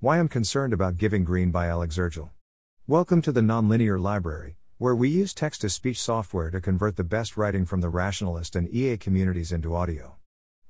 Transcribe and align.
Why 0.00 0.20
I'm 0.20 0.28
Concerned 0.28 0.72
About 0.72 0.96
Giving 0.96 1.24
Green 1.24 1.50
by 1.50 1.66
Alex 1.66 1.96
Zirgil. 1.96 2.30
Welcome 2.86 3.20
to 3.20 3.32
the 3.32 3.40
Nonlinear 3.40 4.00
Library, 4.00 4.54
where 4.76 4.94
we 4.94 5.08
use 5.08 5.34
text 5.34 5.62
to 5.62 5.68
speech 5.68 6.00
software 6.00 6.52
to 6.52 6.60
convert 6.60 6.94
the 6.94 7.02
best 7.02 7.36
writing 7.36 7.66
from 7.66 7.80
the 7.80 7.88
rationalist 7.88 8.54
and 8.54 8.72
EA 8.72 8.96
communities 8.96 9.50
into 9.50 9.74
audio. 9.74 10.14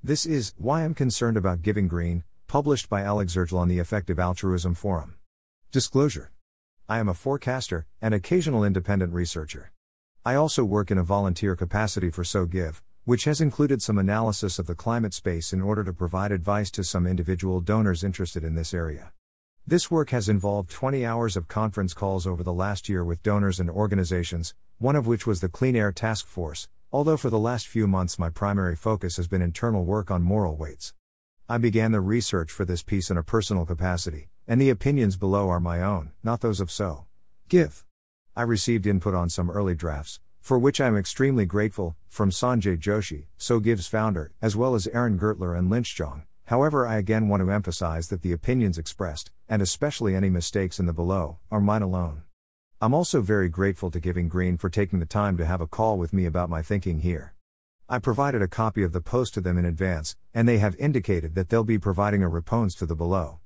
This 0.03 0.25
is 0.25 0.55
Why 0.57 0.83
I'm 0.83 0.95
Concerned 0.95 1.37
About 1.37 1.61
Giving 1.61 1.87
Green, 1.87 2.23
published 2.47 2.89
by 2.89 3.03
Alex 3.03 3.35
Zirgil 3.35 3.59
on 3.59 3.67
the 3.67 3.77
Effective 3.77 4.17
Altruism 4.17 4.73
Forum. 4.73 5.17
Disclosure 5.71 6.31
I 6.87 6.97
am 6.97 7.07
a 7.07 7.13
forecaster 7.13 7.85
and 8.01 8.15
occasional 8.15 8.63
independent 8.63 9.13
researcher. 9.13 9.71
I 10.25 10.33
also 10.33 10.63
work 10.65 10.89
in 10.89 10.97
a 10.97 11.03
volunteer 11.03 11.55
capacity 11.55 12.09
for 12.09 12.23
SoGive, 12.23 12.81
which 13.05 13.25
has 13.25 13.41
included 13.41 13.83
some 13.83 13.99
analysis 13.99 14.57
of 14.57 14.65
the 14.65 14.73
climate 14.73 15.13
space 15.13 15.53
in 15.53 15.61
order 15.61 15.83
to 15.83 15.93
provide 15.93 16.31
advice 16.31 16.71
to 16.71 16.83
some 16.83 17.05
individual 17.05 17.61
donors 17.61 18.03
interested 18.03 18.43
in 18.43 18.55
this 18.55 18.73
area. 18.73 19.11
This 19.69 19.91
work 19.91 20.09
has 20.09 20.27
involved 20.27 20.71
20 20.71 21.05
hours 21.05 21.37
of 21.37 21.47
conference 21.47 21.93
calls 21.93 22.25
over 22.25 22.41
the 22.41 22.51
last 22.51 22.89
year 22.89 23.05
with 23.05 23.21
donors 23.21 23.59
and 23.59 23.69
organizations, 23.69 24.55
one 24.79 24.95
of 24.95 25.05
which 25.05 25.27
was 25.27 25.41
the 25.41 25.47
Clean 25.47 25.75
Air 25.75 25.91
Task 25.91 26.25
Force, 26.25 26.67
although 26.91 27.17
for 27.17 27.29
the 27.29 27.37
last 27.37 27.67
few 27.67 27.85
months 27.85 28.17
my 28.17 28.31
primary 28.31 28.75
focus 28.75 29.17
has 29.17 29.27
been 29.27 29.43
internal 29.43 29.85
work 29.85 30.09
on 30.09 30.23
moral 30.23 30.55
weights. 30.55 30.95
I 31.47 31.59
began 31.59 31.91
the 31.91 32.01
research 32.01 32.49
for 32.49 32.65
this 32.65 32.81
piece 32.81 33.11
in 33.11 33.17
a 33.17 33.21
personal 33.21 33.63
capacity, 33.63 34.29
and 34.47 34.59
the 34.59 34.71
opinions 34.71 35.17
below 35.17 35.49
are 35.49 35.59
my 35.59 35.83
own, 35.83 36.13
not 36.23 36.41
those 36.41 36.59
of 36.59 36.71
So. 36.71 37.05
Give. 37.47 37.85
I 38.35 38.41
received 38.41 38.87
input 38.87 39.13
on 39.13 39.29
some 39.29 39.51
early 39.51 39.75
drafts, 39.75 40.19
for 40.41 40.57
which 40.57 40.81
I 40.81 40.87
am 40.87 40.97
extremely 40.97 41.45
grateful, 41.45 41.95
from 42.07 42.31
Sanjay 42.31 42.79
Joshi, 42.79 43.27
SoGive's 43.37 43.85
founder, 43.85 44.31
as 44.41 44.55
well 44.55 44.73
as 44.73 44.87
Aaron 44.87 45.19
Gertler 45.19 45.55
and 45.55 45.69
Linch 45.69 45.95
Zhang. 45.95 46.23
However, 46.49 46.87
I 46.87 46.97
again 46.97 47.27
want 47.27 47.43
to 47.43 47.51
emphasize 47.51 48.07
that 48.07 48.23
the 48.23 48.31
opinions 48.31 48.79
expressed, 48.79 49.29
and 49.47 49.61
especially 49.61 50.15
any 50.15 50.31
mistakes 50.31 50.79
in 50.79 50.87
the 50.87 50.93
below, 50.93 51.37
are 51.51 51.61
mine 51.61 51.83
alone. 51.83 52.23
I'm 52.81 52.91
also 52.91 53.21
very 53.21 53.49
grateful 53.49 53.91
to 53.91 53.99
Giving 53.99 54.27
Green 54.27 54.57
for 54.57 54.67
taking 54.67 54.97
the 54.97 55.05
time 55.05 55.37
to 55.37 55.45
have 55.45 55.61
a 55.61 55.67
call 55.67 55.99
with 55.99 56.11
me 56.11 56.25
about 56.25 56.49
my 56.49 56.63
thinking 56.63 57.01
here. 57.01 57.35
I 57.87 57.99
provided 57.99 58.41
a 58.41 58.47
copy 58.47 58.81
of 58.81 58.93
the 58.93 58.99
post 58.99 59.35
to 59.35 59.41
them 59.41 59.59
in 59.59 59.65
advance, 59.65 60.15
and 60.33 60.47
they 60.47 60.57
have 60.57 60.75
indicated 60.77 61.35
that 61.35 61.49
they'll 61.49 61.63
be 61.63 61.77
providing 61.77 62.23
a 62.23 62.27
response 62.27 62.73
to 62.75 62.87
the 62.87 62.95
below. 62.95 63.41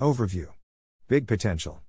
Overview 0.00 0.50
Big 1.08 1.26
potential. 1.26 1.80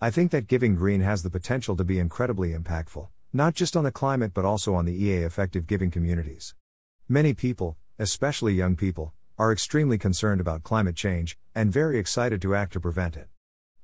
I 0.00 0.10
think 0.10 0.32
that 0.32 0.48
Giving 0.48 0.74
Green 0.74 1.02
has 1.02 1.22
the 1.22 1.30
potential 1.30 1.76
to 1.76 1.84
be 1.84 2.00
incredibly 2.00 2.54
impactful, 2.54 3.06
not 3.32 3.54
just 3.54 3.76
on 3.76 3.84
the 3.84 3.92
climate 3.92 4.34
but 4.34 4.44
also 4.44 4.74
on 4.74 4.84
the 4.84 5.00
EA 5.00 5.18
effective 5.18 5.68
giving 5.68 5.92
communities. 5.92 6.56
Many 7.08 7.34
people, 7.34 7.76
especially 8.00 8.54
young 8.54 8.74
people, 8.74 9.14
are 9.38 9.52
extremely 9.52 9.96
concerned 9.96 10.40
about 10.40 10.64
climate 10.64 10.96
change, 10.96 11.38
and 11.54 11.72
very 11.72 11.98
excited 11.98 12.42
to 12.42 12.56
act 12.56 12.72
to 12.72 12.80
prevent 12.80 13.16
it. 13.16 13.28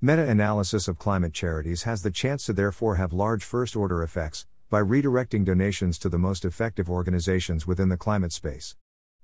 Meta 0.00 0.28
analysis 0.28 0.88
of 0.88 0.98
climate 0.98 1.32
charities 1.32 1.84
has 1.84 2.02
the 2.02 2.10
chance 2.10 2.44
to 2.44 2.52
therefore 2.52 2.96
have 2.96 3.12
large 3.12 3.44
first 3.44 3.76
order 3.76 4.02
effects, 4.02 4.46
by 4.68 4.80
redirecting 4.80 5.44
donations 5.44 5.96
to 5.98 6.08
the 6.08 6.18
most 6.18 6.44
effective 6.44 6.90
organizations 6.90 7.66
within 7.66 7.88
the 7.88 7.96
climate 7.96 8.32
space. 8.32 8.76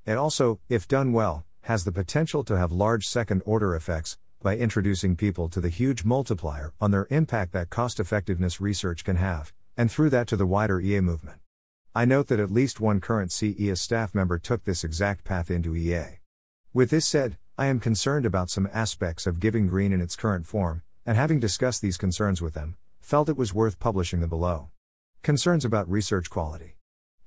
It 0.06 0.16
also, 0.16 0.60
if 0.68 0.86
done 0.86 1.12
well, 1.12 1.44
has 1.62 1.84
the 1.84 1.92
potential 1.92 2.44
to 2.44 2.56
have 2.56 2.70
large 2.70 3.06
second 3.06 3.42
order 3.44 3.74
effects, 3.74 4.16
by 4.40 4.56
introducing 4.56 5.16
people 5.16 5.48
to 5.48 5.60
the 5.60 5.68
huge 5.68 6.04
multiplier 6.04 6.72
on 6.80 6.92
their 6.92 7.08
impact 7.10 7.52
that 7.52 7.68
cost 7.68 7.98
effectiveness 7.98 8.60
research 8.60 9.04
can 9.04 9.16
have, 9.16 9.52
and 9.76 9.90
through 9.90 10.10
that 10.10 10.28
to 10.28 10.36
the 10.36 10.46
wider 10.46 10.80
EA 10.80 11.00
movement. 11.00 11.40
I 11.92 12.04
note 12.04 12.28
that 12.28 12.38
at 12.38 12.52
least 12.52 12.78
one 12.78 13.00
current 13.00 13.32
CEA 13.32 13.76
staff 13.76 14.14
member 14.14 14.38
took 14.38 14.62
this 14.64 14.84
exact 14.84 15.24
path 15.24 15.50
into 15.50 15.74
EA. 15.74 16.19
With 16.72 16.90
this 16.90 17.04
said, 17.04 17.36
I 17.58 17.66
am 17.66 17.80
concerned 17.80 18.24
about 18.24 18.48
some 18.48 18.70
aspects 18.72 19.26
of 19.26 19.40
Giving 19.40 19.66
Green 19.66 19.92
in 19.92 20.00
its 20.00 20.14
current 20.14 20.46
form, 20.46 20.82
and 21.04 21.16
having 21.16 21.40
discussed 21.40 21.82
these 21.82 21.96
concerns 21.96 22.40
with 22.40 22.54
them, 22.54 22.76
felt 23.00 23.28
it 23.28 23.36
was 23.36 23.52
worth 23.52 23.80
publishing 23.80 24.20
the 24.20 24.28
below. 24.28 24.70
Concerns 25.22 25.64
about 25.64 25.90
research 25.90 26.30
quality. 26.30 26.76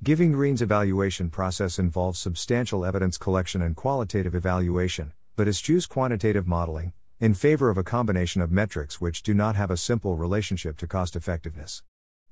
Giving 0.02 0.32
Green's 0.32 0.62
evaluation 0.62 1.30
process 1.30 1.78
involves 1.78 2.20
substantial 2.20 2.86
evidence 2.86 3.18
collection 3.18 3.62
and 3.62 3.76
qualitative 3.76 4.34
evaluation, 4.34 5.12
but 5.36 5.50
eschews 5.50 5.88
quantitative 5.88 6.48
modeling, 6.48 6.94
in 7.20 7.34
favor 7.34 7.70
of 7.70 7.78
a 7.78 7.84
combination 7.84 8.42
of 8.42 8.50
metrics 8.50 9.02
which 9.02 9.24
do 9.24 9.34
not 9.34 9.58
have 9.58 9.70
a 9.70 9.76
simple 9.76 10.16
relationship 10.16 10.78
to 10.78 10.88
cost 10.88 11.18
effectiveness. 11.18 11.84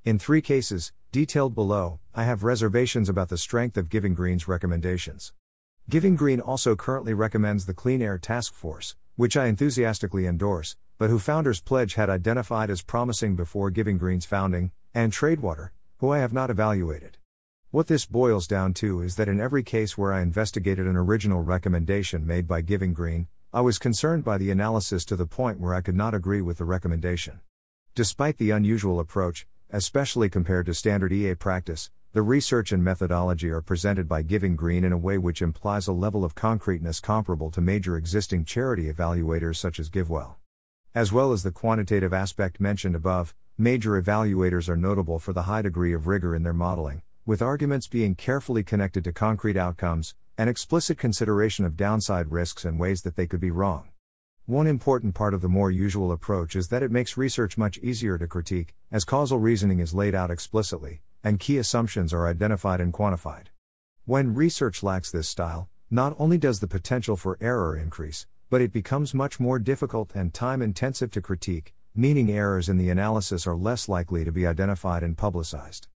In 0.06 0.18
three 0.18 0.42
cases, 0.42 0.94
detailed 1.12 1.56
below, 1.56 2.00
I 2.16 2.24
have 2.24 2.46
reservations 2.46 3.10
about 3.10 3.28
the 3.28 3.38
strength 3.38 3.76
of 3.76 3.90
Giving 3.90 4.14
Green's 4.14 4.48
recommendations. 4.48 5.34
Giving 5.91 6.16
Green 6.16 6.40
also 6.40 6.74
currently 6.74 7.13
recommends 7.13 7.66
the 7.66 7.74
Clean 7.74 8.02
Air 8.02 8.18
Task 8.18 8.53
Force, 8.53 8.96
which 9.18 9.35
I 9.35 9.47
enthusiastically 9.47 10.25
endorse, 10.25 10.78
but 10.97 11.09
who 11.09 11.19
Founders 11.19 11.59
Pledge 11.59 11.96
had 11.96 12.09
identified 12.09 12.69
as 12.69 12.81
promising 12.81 13.35
before 13.35 13.69
Giving 13.72 13.97
Green's 13.97 14.25
founding, 14.25 14.72
and 14.94 15.12
Tradewater, 15.12 15.74
who 15.97 16.09
I 16.09 16.19
have 16.19 16.31
not 16.31 16.50
evaluated. 16.50 17.18
What 17.72 17.88
this 17.88 18.06
boils 18.06 18.47
down 18.47 18.74
to 18.75 19.02
is 19.02 19.18
that 19.18 19.28
in 19.28 19.41
every 19.41 19.63
case 19.63 19.97
where 19.97 20.13
I 20.13 20.22
investigated 20.22 20.88
an 20.88 20.96
original 20.96 21.44
recommendation 21.44 22.25
made 22.25 22.47
by 22.47 22.62
Giving 22.62 22.94
Green, 22.94 23.28
I 23.53 23.59
was 23.59 23.78
concerned 23.78 24.23
by 24.23 24.38
the 24.38 24.50
analysis 24.50 25.03
to 25.03 25.18
the 25.18 25.28
point 25.28 25.59
where 25.59 25.75
I 25.75 25.81
could 25.81 25.97
not 25.97 26.13
agree 26.13 26.41
with 26.41 26.59
the 26.59 26.63
recommendation. 26.63 27.41
Despite 27.96 28.38
the 28.38 28.52
unusual 28.52 29.02
approach, 29.02 29.46
especially 29.69 30.29
compared 30.29 30.68
to 30.68 30.73
standard 30.73 31.12
EA 31.12 31.35
practice, 31.35 31.91
the 32.14 32.22
research 32.22 32.74
and 32.74 32.84
methodology 32.84 33.50
are 33.50 33.62
presented 33.62 34.06
by 34.06 34.22
Giving 34.22 34.58
Green 34.58 34.84
in 34.84 34.92
a 34.92 34.98
way 34.98 35.18
which 35.18 35.42
implies 35.42 35.88
a 35.88 35.94
level 35.94 36.26
of 36.26 36.36
concreteness 36.36 37.00
comparable 37.00 37.50
to 37.52 37.62
major 37.62 37.96
existing 37.96 38.44
charity 38.44 38.92
evaluators 38.92 39.56
such 39.56 39.80
as 39.80 39.90
GiveWell. 39.90 40.36
As 40.94 41.14
well 41.14 41.32
as 41.32 41.44
the 41.44 41.54
quantitative 41.54 42.12
aspect 42.12 42.60
mentioned 42.60 42.96
above, 42.96 43.34
major 43.58 43.92
evaluators 43.92 44.68
are 44.68 44.76
notable 44.76 45.20
for 45.20 45.32
the 45.32 45.44
high 45.44 45.62
degree 45.62 45.94
of 45.94 46.06
rigor 46.06 46.36
in 46.36 46.44
their 46.44 46.52
modeling, 46.52 47.02
with 47.26 47.42
arguments 47.42 47.88
being 47.88 48.14
carefully 48.14 48.62
connected 48.62 49.06
to 49.06 49.14
concrete 49.14 49.56
outcomes, 49.56 50.14
and 50.38 50.50
explicit 50.50 50.98
consideration 50.98 51.64
of 51.64 51.78
downside 51.78 52.30
risks 52.30 52.66
and 52.66 52.78
ways 52.78 53.04
that 53.04 53.16
they 53.16 53.26
could 53.26 53.40
be 53.40 53.52
wrong. 53.52 53.88
One 54.48 54.68
important 54.68 55.16
part 55.16 55.34
of 55.34 55.40
the 55.40 55.48
more 55.48 55.72
usual 55.72 56.12
approach 56.12 56.58
is 56.58 56.68
that 56.68 56.84
it 56.84 56.92
makes 56.92 57.16
research 57.16 57.58
much 57.58 57.78
easier 57.78 58.18
to 58.18 58.28
critique, 58.28 58.76
as 58.92 59.06
causal 59.06 59.40
reasoning 59.40 59.80
is 59.80 59.94
laid 59.94 60.14
out 60.14 60.30
explicitly, 60.30 61.04
and 61.24 61.40
key 61.40 61.58
assumptions 61.58 62.14
are 62.14 62.28
identified 62.28 62.82
and 62.82 62.94
quantified. 62.94 63.48
When 64.06 64.34
research 64.34 64.84
lacks 64.84 65.12
this 65.12 65.28
style, 65.30 65.70
not 65.90 66.16
only 66.18 66.38
does 66.38 66.59
the 66.59 66.68
potential 66.68 67.16
for 67.16 67.38
error 67.42 67.78
increase, 67.78 68.26
but 68.50 68.62
it 68.62 68.74
becomes 68.74 69.14
much 69.14 69.40
more 69.40 69.59
difficult 69.59 70.12
and 70.16 70.34
time 70.34 70.62
intensive 70.62 71.12
to 71.12 71.22
critique, 71.22 71.74
meaning 71.96 72.32
errors 72.32 72.70
in 72.70 72.78
the 72.78 72.90
analysis 72.90 73.46
are 73.46 73.56
less 73.56 73.88
likely 73.88 74.26
to 74.26 74.32
be 74.32 74.48
identified 74.48 75.04
and 75.04 75.18
publicized. 75.18 75.88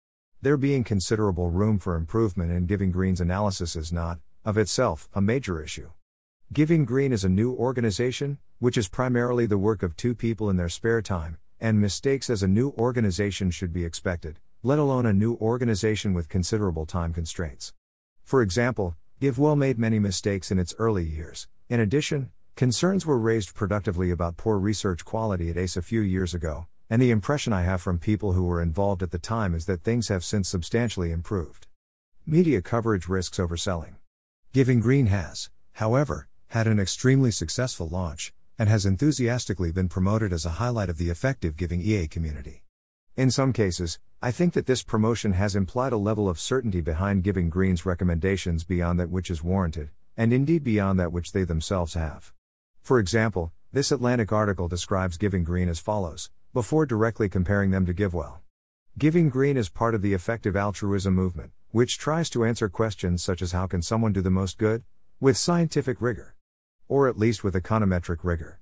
There 0.43 0.57
being 0.57 0.85
considerable 0.85 1.51
room 1.51 1.79
for 1.79 1.97
improvement 1.97 2.51
in 2.53 2.67
Giving 2.67 2.91
Green's 2.91 3.21
analysis 3.21 3.77
is 3.77 3.93
not, 3.93 4.19
of 4.45 4.59
itself, 4.59 5.09
a 5.15 5.21
major 5.21 5.62
issue. 5.62 5.91
Giving 6.53 6.85
Green 6.85 7.12
is 7.12 7.25
a 7.25 7.29
new 7.29 7.53
organization, 7.55 8.39
which 8.59 8.77
is 8.77 8.89
primarily 8.89 9.47
the 9.47 9.59
work 9.59 9.83
of 9.83 9.97
two 9.97 10.15
people 10.15 10.51
in 10.51 10.56
their 10.56 10.69
spare 10.69 11.01
time, 11.01 11.39
and 11.61 11.81
mistakes 11.81 12.29
as 12.29 12.43
a 12.43 12.49
new 12.49 12.75
organization 12.77 13.51
should 13.51 13.73
be 13.73 13.85
expected, 13.85 14.39
let 14.67 14.79
alone 14.79 15.05
a 15.05 15.13
new 15.13 15.35
organization 15.43 16.15
with 16.15 16.31
considerable 16.31 16.87
time 16.87 17.13
constraints. 17.13 17.75
For 18.23 18.41
example, 18.41 18.97
GiveWell 19.21 19.59
made 19.59 19.79
many 19.79 19.99
mistakes 19.99 20.51
in 20.51 20.59
its 20.59 20.75
early 20.79 21.05
years. 21.05 21.49
In 21.69 21.81
addition, 21.81 22.31
concerns 22.57 23.05
were 23.05 23.19
raised 23.19 23.55
productively 23.55 24.11
about 24.11 24.39
poor 24.39 24.59
research 24.59 25.05
quality 25.05 25.51
at 25.51 25.59
ACE 25.59 25.77
a 25.77 25.83
few 25.83 26.01
years 26.01 26.33
ago, 26.33 26.67
and 26.89 27.03
the 27.03 27.11
impression 27.11 27.53
I 27.53 27.61
have 27.61 27.83
from 27.83 27.99
people 27.99 28.33
who 28.33 28.45
were 28.45 28.63
involved 28.63 29.03
at 29.03 29.11
the 29.11 29.19
time 29.19 29.55
is 29.55 29.67
that 29.67 29.83
things 29.83 30.09
have 30.09 30.25
since 30.25 30.49
substantially 30.49 31.13
improved. 31.13 31.67
Media 32.25 32.63
coverage 32.63 33.07
risks 33.07 33.37
overselling. 33.37 33.97
Giving 34.55 34.81
Green 34.81 35.09
has, 35.09 35.51
however, 35.73 36.27
had 36.49 36.67
an 36.67 36.81
extremely 36.81 37.31
successful 37.31 37.87
launch, 37.87 38.33
and 38.59 38.71
has 38.71 38.87
enthusiastically 38.87 39.73
been 39.73 39.91
promoted 39.91 40.33
as 40.33 40.47
a 40.47 40.56
highlight 40.56 40.88
of 40.88 40.97
the 40.97 41.11
effective 41.11 41.55
Giving 41.55 41.83
EA 41.83 42.06
community. 42.06 42.63
In 43.16 43.31
some 43.31 43.52
cases, 43.52 44.00
I 44.20 44.32
think 44.32 44.55
that 44.55 44.66
this 44.66 44.82
promotion 44.82 45.34
has 45.34 45.55
implied 45.55 45.93
a 45.93 45.96
level 45.96 46.28
of 46.28 46.40
certainty 46.40 46.81
behind 46.81 47.22
giving 47.22 47.49
Green's 47.49 47.87
recommendations 47.87 48.64
beyond 48.64 48.99
that 48.99 49.08
which 49.08 49.31
is 49.31 49.44
warranted, 49.44 49.90
and 50.16 50.32
indeed 50.32 50.64
beyond 50.64 50.99
that 50.99 51.12
which 51.12 51.31
they 51.31 51.44
themselves 51.44 51.94
have. 51.94 52.32
For 52.82 52.99
example, 52.99 53.52
this 53.72 53.93
Atlantic 53.93 54.32
article 54.32 54.66
describes 54.66 55.16
Giving 55.16 55.44
Green 55.44 55.69
as 55.69 55.78
follows, 55.78 56.31
before 56.52 56.87
directly 56.87 57.28
comparing 57.28 57.70
them 57.70 57.87
to 57.87 57.94
GiveWell. 57.94 58.38
Giving 58.99 59.28
Green 59.28 59.56
is 59.56 59.69
part 59.69 59.94
of 59.94 60.02
the 60.02 60.12
effective 60.12 60.56
altruism 60.56 61.14
movement, 61.14 61.52
which 61.70 61.99
tries 61.99 62.28
to 62.31 62.44
answer 62.44 62.69
questions 62.69 63.22
such 63.22 63.43
as 63.43 63.52
how 63.52 63.69
can 63.69 63.81
someone 63.81 64.12
do 64.12 64.22
the 64.22 64.31
most 64.31 64.58
good? 64.58 64.82
With 65.20 65.37
scientific 65.37 66.00
rigor. 66.00 66.34
Or 66.88 67.08
at 67.08 67.16
least 67.16 67.44
with 67.44 67.55
econometric 67.55 68.25
rigor. 68.25 68.58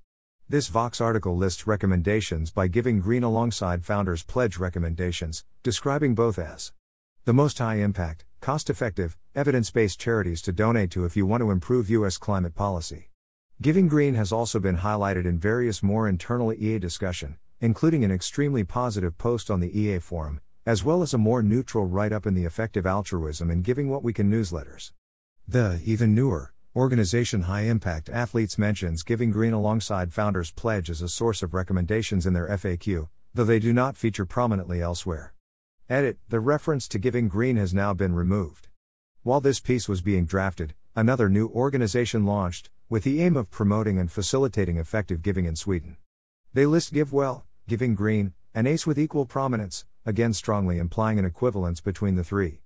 This 0.53 0.69
Vox 0.69 1.01
article 1.01 1.35
lists 1.35 1.67
recommendations 1.67 2.51
by 2.51 2.69
giving 2.69 3.01
green 3.01 3.23
alongside 3.23 3.87
Founders 3.87 4.23
Pledge 4.23 4.59
recommendations, 4.59 5.47
describing 5.63 6.15
both 6.15 6.39
as 6.39 6.73
the 7.25 7.33
most 7.33 7.57
high 7.57 7.77
impact, 7.77 8.27
cost 8.43 8.69
effective, 8.69 9.17
evidence 9.35 9.71
based 9.71 9.99
charities 9.99 10.43
to 10.43 10.53
donate 10.53 10.91
to 10.91 11.07
if 11.07 11.17
you 11.17 11.25
want 11.25 11.41
to 11.41 11.51
improve 11.51 11.89
U.S. 11.89 12.19
climate 12.19 12.55
policy. 12.55 13.09
Giving 13.63 13.89
Green 13.89 14.13
has 14.13 14.31
also 14.31 14.61
been 14.61 14.77
highlighted 14.77 15.25
in 15.25 15.39
various 15.39 15.83
more 15.83 16.07
internal 16.07 16.53
EA 16.53 16.79
discussion, 16.79 17.39
including 17.63 18.05
an 18.05 18.11
extremely 18.13 18.63
positive 18.63 19.17
post 19.17 19.51
on 19.51 19.61
the 19.61 19.81
EA 19.81 20.01
forum, 20.01 20.39
as 20.67 20.85
well 20.85 21.01
as 21.01 21.15
a 21.15 21.19
more 21.19 21.43
neutral 21.43 21.87
write 21.87 22.13
up 22.13 22.27
in 22.27 22.35
the 22.35 22.45
Effective 22.45 22.87
Altruism 22.87 23.51
and 23.51 23.65
Giving 23.65 23.89
What 23.89 24.03
We 24.03 24.13
Can 24.13 24.31
newsletters. 24.31 24.93
The, 25.49 25.81
even 25.83 26.15
newer, 26.15 26.52
organization 26.75 27.43
High 27.43 27.63
Impact 27.63 28.09
Athletes 28.09 28.57
mentions 28.57 29.03
Giving 29.03 29.31
Green 29.31 29.53
alongside 29.53 30.13
Founders 30.15 30.51
Pledge 30.51 30.89
as 30.89 31.03
a 31.03 31.09
source 31.09 31.43
of 31.43 31.53
recommendations 31.53 32.25
in 32.25 32.33
their 32.33 32.49
FAQ, 32.49 33.09
though 33.35 33.45
they 33.45 33.59
do 33.59 33.75
not 33.75 33.95
feature 33.95 34.25
prominently 34.25 34.81
elsewhere. 34.81 35.35
Edit 35.91 36.19
The 36.31 36.41
reference 36.41 36.89
to 36.89 36.99
Giving 36.99 37.29
Green 37.29 37.59
has 37.59 37.75
now 37.75 37.93
been 37.93 38.15
removed. 38.15 38.69
While 39.23 39.43
this 39.43 39.61
piece 39.61 39.87
was 39.87 40.01
being 40.01 40.25
drafted, 40.25 40.75
another 40.97 41.29
new 41.29 41.49
organization 41.49 42.25
launched, 42.25 42.71
with 42.89 43.05
the 43.05 43.21
aim 43.21 43.37
of 43.37 43.51
promoting 43.51 43.99
and 43.99 44.11
facilitating 44.11 44.79
effective 44.79 45.21
giving 45.21 45.45
in 45.45 45.57
Sweden. 45.57 45.99
They 46.55 46.65
list 46.65 46.95
GiveWell, 46.95 47.43
Giving 47.69 47.95
Green, 47.95 48.33
and 48.55 48.67
ACE 48.67 48.87
with 48.87 48.99
equal 48.99 49.27
prominence, 49.27 49.85
again 50.07 50.33
strongly 50.33 50.79
implying 50.79 51.19
an 51.19 51.27
equivalence 51.27 51.83
between 51.83 52.17
the 52.17 52.25
three. 52.25 52.63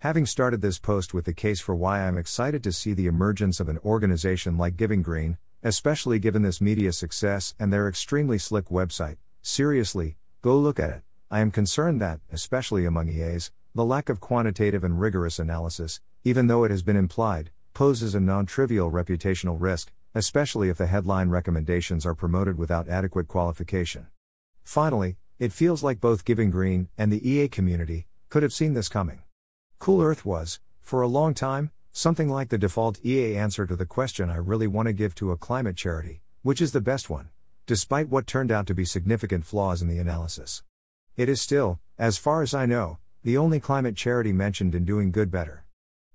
Having 0.00 0.26
started 0.26 0.60
this 0.60 0.78
post 0.78 1.14
with 1.14 1.24
the 1.24 1.32
case 1.32 1.58
for 1.58 1.74
why 1.74 2.00
I 2.00 2.06
am 2.06 2.18
excited 2.18 2.62
to 2.64 2.72
see 2.72 2.92
the 2.92 3.06
emergence 3.06 3.60
of 3.60 3.68
an 3.70 3.78
organization 3.78 4.58
like 4.58 4.76
Giving 4.76 5.00
Green, 5.00 5.38
especially 5.62 6.18
given 6.18 6.42
this 6.42 6.60
media 6.60 6.92
success 6.92 7.54
and 7.58 7.72
their 7.72 7.88
extremely 7.88 8.36
slick 8.36 8.66
website, 8.66 9.16
seriously, 9.40 10.16
go 10.42 10.58
look 10.58 10.78
at 10.78 10.90
it. 10.90 11.02
I 11.30 11.40
am 11.40 11.50
concerned 11.50 12.00
that, 12.02 12.20
especially 12.30 12.84
among 12.84 13.08
EAs, 13.08 13.50
the 13.74 13.86
lack 13.86 14.10
of 14.10 14.20
quantitative 14.20 14.84
and 14.84 15.00
rigorous 15.00 15.38
analysis, 15.38 16.00
even 16.24 16.46
though 16.46 16.64
it 16.64 16.70
has 16.70 16.82
been 16.82 16.96
implied, 16.96 17.50
poses 17.72 18.14
a 18.14 18.20
non 18.20 18.44
trivial 18.44 18.90
reputational 18.90 19.56
risk, 19.58 19.92
especially 20.14 20.68
if 20.68 20.76
the 20.76 20.88
headline 20.88 21.30
recommendations 21.30 22.04
are 22.04 22.14
promoted 22.14 22.58
without 22.58 22.86
adequate 22.86 23.28
qualification. 23.28 24.08
Finally, 24.62 25.16
it 25.38 25.52
feels 25.52 25.82
like 25.82 26.00
both 26.02 26.26
Giving 26.26 26.50
Green 26.50 26.88
and 26.98 27.10
the 27.10 27.28
EA 27.28 27.48
community 27.48 28.06
could 28.28 28.42
have 28.42 28.52
seen 28.52 28.74
this 28.74 28.90
coming. 28.90 29.22
Cool 29.78 30.02
Earth 30.02 30.24
was, 30.24 30.58
for 30.80 31.02
a 31.02 31.08
long 31.08 31.34
time, 31.34 31.70
something 31.92 32.28
like 32.28 32.48
the 32.48 32.58
default 32.58 32.98
EA 33.04 33.36
answer 33.36 33.66
to 33.66 33.76
the 33.76 33.86
question 33.86 34.30
I 34.30 34.36
really 34.36 34.66
want 34.66 34.86
to 34.86 34.92
give 34.92 35.14
to 35.16 35.30
a 35.30 35.36
climate 35.36 35.76
charity, 35.76 36.22
which 36.42 36.60
is 36.60 36.72
the 36.72 36.80
best 36.80 37.08
one, 37.10 37.28
despite 37.66 38.08
what 38.08 38.26
turned 38.26 38.50
out 38.50 38.66
to 38.66 38.74
be 38.74 38.84
significant 38.84 39.44
flaws 39.44 39.82
in 39.82 39.88
the 39.88 39.98
analysis. 39.98 40.62
It 41.16 41.28
is 41.28 41.40
still, 41.40 41.78
as 41.98 42.18
far 42.18 42.42
as 42.42 42.54
I 42.54 42.66
know, 42.66 42.98
the 43.22 43.36
only 43.36 43.60
climate 43.60 43.96
charity 43.96 44.32
mentioned 44.32 44.74
in 44.74 44.84
doing 44.84 45.12
good 45.12 45.30
better. 45.30 45.64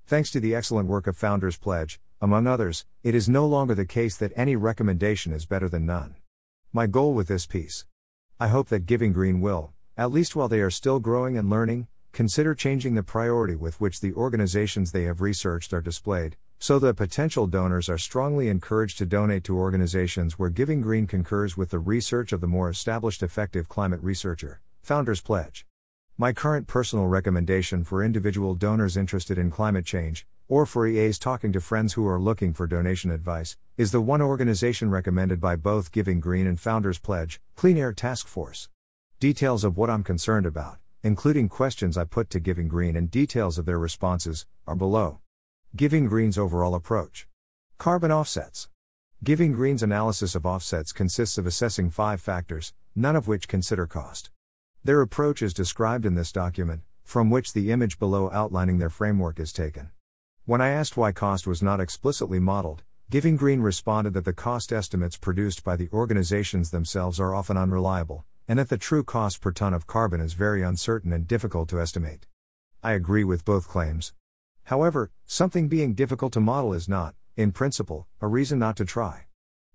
Thanks 0.06 0.31
to 0.31 0.40
the 0.40 0.56
excellent 0.56 0.90
work 0.90 1.07
of 1.07 1.16
Founders 1.18 1.57
Pledge, 1.57 2.00
among 2.19 2.48
others, 2.48 2.86
it 3.04 3.16
is 3.16 3.30
no 3.30 3.46
longer 3.46 3.75
the 3.75 3.86
case 3.86 4.18
that 4.18 4.34
any 4.36 4.56
recommendation 4.56 5.31
is 5.31 5.46
better 5.46 5.69
than 5.69 5.86
none. 5.86 6.16
My 6.74 6.88
goal 6.88 7.14
with 7.14 7.28
this 7.28 7.46
piece 7.46 7.86
I 8.40 8.48
hope 8.48 8.69
that 8.69 8.88
Giving 8.88 9.14
Green 9.14 9.40
will, 9.40 9.72
at 9.96 10.12
least 10.12 10.36
while 10.36 10.48
they 10.48 10.62
are 10.62 10.72
still 10.72 11.00
growing 11.00 11.38
and 11.38 11.50
learning, 11.50 11.88
consider 12.12 12.54
changing 12.54 12.96
the 12.96 13.04
priority 13.04 13.56
with 13.56 13.80
which 13.80 14.00
the 14.00 14.13
organizations 14.13 14.92
they 14.92 15.04
have 15.04 15.22
researched 15.22 15.74
are 15.74 15.81
displayed, 15.81 16.36
so 16.60 16.78
that 16.78 16.96
potential 16.96 17.48
donors 17.48 17.90
are 17.90 17.98
strongly 17.98 18.48
encouraged 18.48 18.98
to 18.98 19.06
donate 19.06 19.44
to 19.44 19.58
organizations 19.58 20.38
where 20.38 20.50
Giving 20.50 20.81
Green 20.81 21.08
concurs 21.08 21.58
with 21.58 21.72
the 21.72 21.80
research 21.80 22.31
of 22.31 22.42
the 22.42 22.48
more 22.48 22.69
established 22.69 23.24
effective 23.24 23.68
climate 23.68 24.00
researcher, 24.04 24.62
Founders 24.84 25.22
Pledge. 25.22 25.66
My 26.18 26.34
current 26.34 26.68
personal 26.68 27.08
recommendation 27.08 27.84
for 27.84 28.04
individual 28.04 28.54
donors 28.54 28.98
interested 28.98 29.38
in 29.38 29.50
climate 29.50 29.86
change, 29.86 30.28
or 30.48 30.66
for 30.66 30.86
EAs 30.86 31.18
talking 31.18 31.54
to 31.54 31.62
friends 31.62 31.94
who 31.94 32.06
are 32.06 32.19
looking 32.19 32.54
for 32.54 32.68
donation 32.68 33.10
advice, 33.10 33.57
is 33.78 33.92
the 33.92 34.02
one 34.02 34.22
organization 34.22 34.92
recommended 34.92 35.40
by 35.40 35.56
both 35.56 35.94
Giving 35.94 36.19
Green 36.19 36.46
and 36.46 36.60
Founders 36.60 37.00
Pledge, 37.00 37.40
Clean 37.56 37.78
Air 37.78 37.94
Task 37.94 38.28
Force. 38.28 38.68
Details 39.22 39.64
of 39.64 39.78
what 39.78 39.90
I'm 39.90 40.04
concerned 40.04 40.46
about, 40.46 40.78
including 41.03 41.50
questions 41.50 41.98
I 41.98 42.03
put 42.03 42.30
to 42.30 42.39
Giving 42.39 42.68
Green 42.68 42.95
and 42.95 43.09
details 43.09 43.57
of 43.57 43.65
their 43.65 43.80
responses, 43.80 44.45
are 44.68 44.75
below. 44.75 45.19
Giving 45.75 46.06
Green's 46.06 46.38
overall 46.38 46.75
approach 46.75 47.27
Carbon 47.80 48.12
offsets. 48.12 48.69
Giving 49.24 49.53
Green's 49.53 49.81
analysis 49.81 50.36
of 50.36 50.45
offsets 50.45 50.92
consists 50.92 51.39
of 51.39 51.48
assessing 51.48 51.89
five 51.89 52.21
factors, 52.21 52.74
none 52.95 53.15
of 53.15 53.27
which 53.27 53.48
consider 53.48 53.88
cost. 53.88 54.30
Their 54.83 55.01
approach 55.01 55.42
is 55.42 55.53
described 55.53 56.06
in 56.06 56.13
this 56.13 56.31
document, 56.31 56.81
from 57.04 57.31
which 57.31 57.54
the 57.54 57.71
image 57.71 57.97
below 57.97 58.30
outlining 58.31 58.77
their 58.77 58.92
framework 58.92 59.39
is 59.39 59.51
taken. 59.51 59.89
When 60.45 60.62
I 60.62 60.69
asked 60.69 60.97
why 60.97 61.12
cost 61.12 61.47
was 61.47 61.63
not 61.63 61.80
explicitly 61.80 62.39
modeled, 62.39 62.83
Giving 63.09 63.36
Green 63.36 63.62
responded 63.62 64.13
that 64.13 64.25
the 64.25 64.33
cost 64.33 64.71
estimates 64.71 65.18
produced 65.18 65.63
by 65.63 65.75
the 65.75 65.89
organizations 65.92 66.69
themselves 66.69 67.19
are 67.19 67.33
often 67.33 67.57
unreliable, 67.57 68.25
and 68.51 68.59
that 68.59 68.68
the 68.68 68.77
true 68.77 69.01
cost 69.01 69.39
per 69.39 69.50
ton 69.50 69.74
of 69.74 69.88
carbon 69.88 70.19
is 70.19 70.33
very 70.33 70.62
uncertain 70.62 71.13
and 71.13 71.25
difficult 71.25 71.69
to 71.69 71.80
estimate. 71.80 72.27
I 72.83 72.92
agree 72.92 73.24
with 73.24 73.45
both 73.45 73.69
claims. 73.69 74.12
However, 74.65 75.09
something 75.25 75.69
being 75.69 75.94
difficult 75.94 76.33
to 76.33 76.42
model 76.42 76.74
is 76.74 76.89
not, 76.89 77.15
in 77.38 77.53
principle, 77.53 78.07
a 78.19 78.27
reason 78.27 78.59
not 78.59 78.75
to 78.75 78.83
try. 78.83 79.27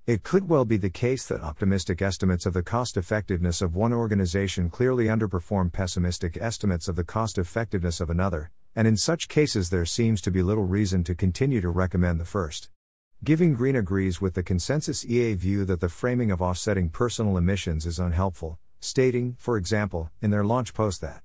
It 0.06 0.22
could 0.22 0.50
well 0.50 0.66
be 0.66 0.76
the 0.76 0.90
case 0.90 1.26
that 1.26 1.40
optimistic 1.40 2.02
estimates 2.02 2.44
of 2.44 2.52
the 2.52 2.62
cost 2.62 2.98
effectiveness 2.98 3.62
of 3.62 3.74
one 3.74 3.94
organization 3.94 4.68
clearly 4.68 5.06
underperform 5.06 5.72
pessimistic 5.72 6.36
estimates 6.38 6.86
of 6.86 6.96
the 6.96 7.02
cost 7.02 7.38
effectiveness 7.38 7.98
of 7.98 8.10
another, 8.10 8.50
and 8.74 8.86
in 8.86 8.98
such 8.98 9.28
cases 9.28 9.70
there 9.70 9.86
seems 9.86 10.20
to 10.20 10.30
be 10.30 10.42
little 10.42 10.66
reason 10.66 11.02
to 11.04 11.14
continue 11.14 11.62
to 11.62 11.70
recommend 11.70 12.20
the 12.20 12.26
first. 12.26 12.68
Giving 13.24 13.54
Green 13.54 13.76
agrees 13.76 14.20
with 14.20 14.34
the 14.34 14.42
consensus 14.42 15.02
EA 15.02 15.32
view 15.32 15.64
that 15.64 15.80
the 15.80 15.88
framing 15.88 16.30
of 16.30 16.42
offsetting 16.42 16.90
personal 16.90 17.38
emissions 17.38 17.86
is 17.86 17.98
unhelpful, 17.98 18.58
stating, 18.80 19.36
for 19.38 19.56
example, 19.56 20.10
in 20.20 20.30
their 20.30 20.44
launch 20.44 20.74
post 20.74 21.00
that 21.00 21.22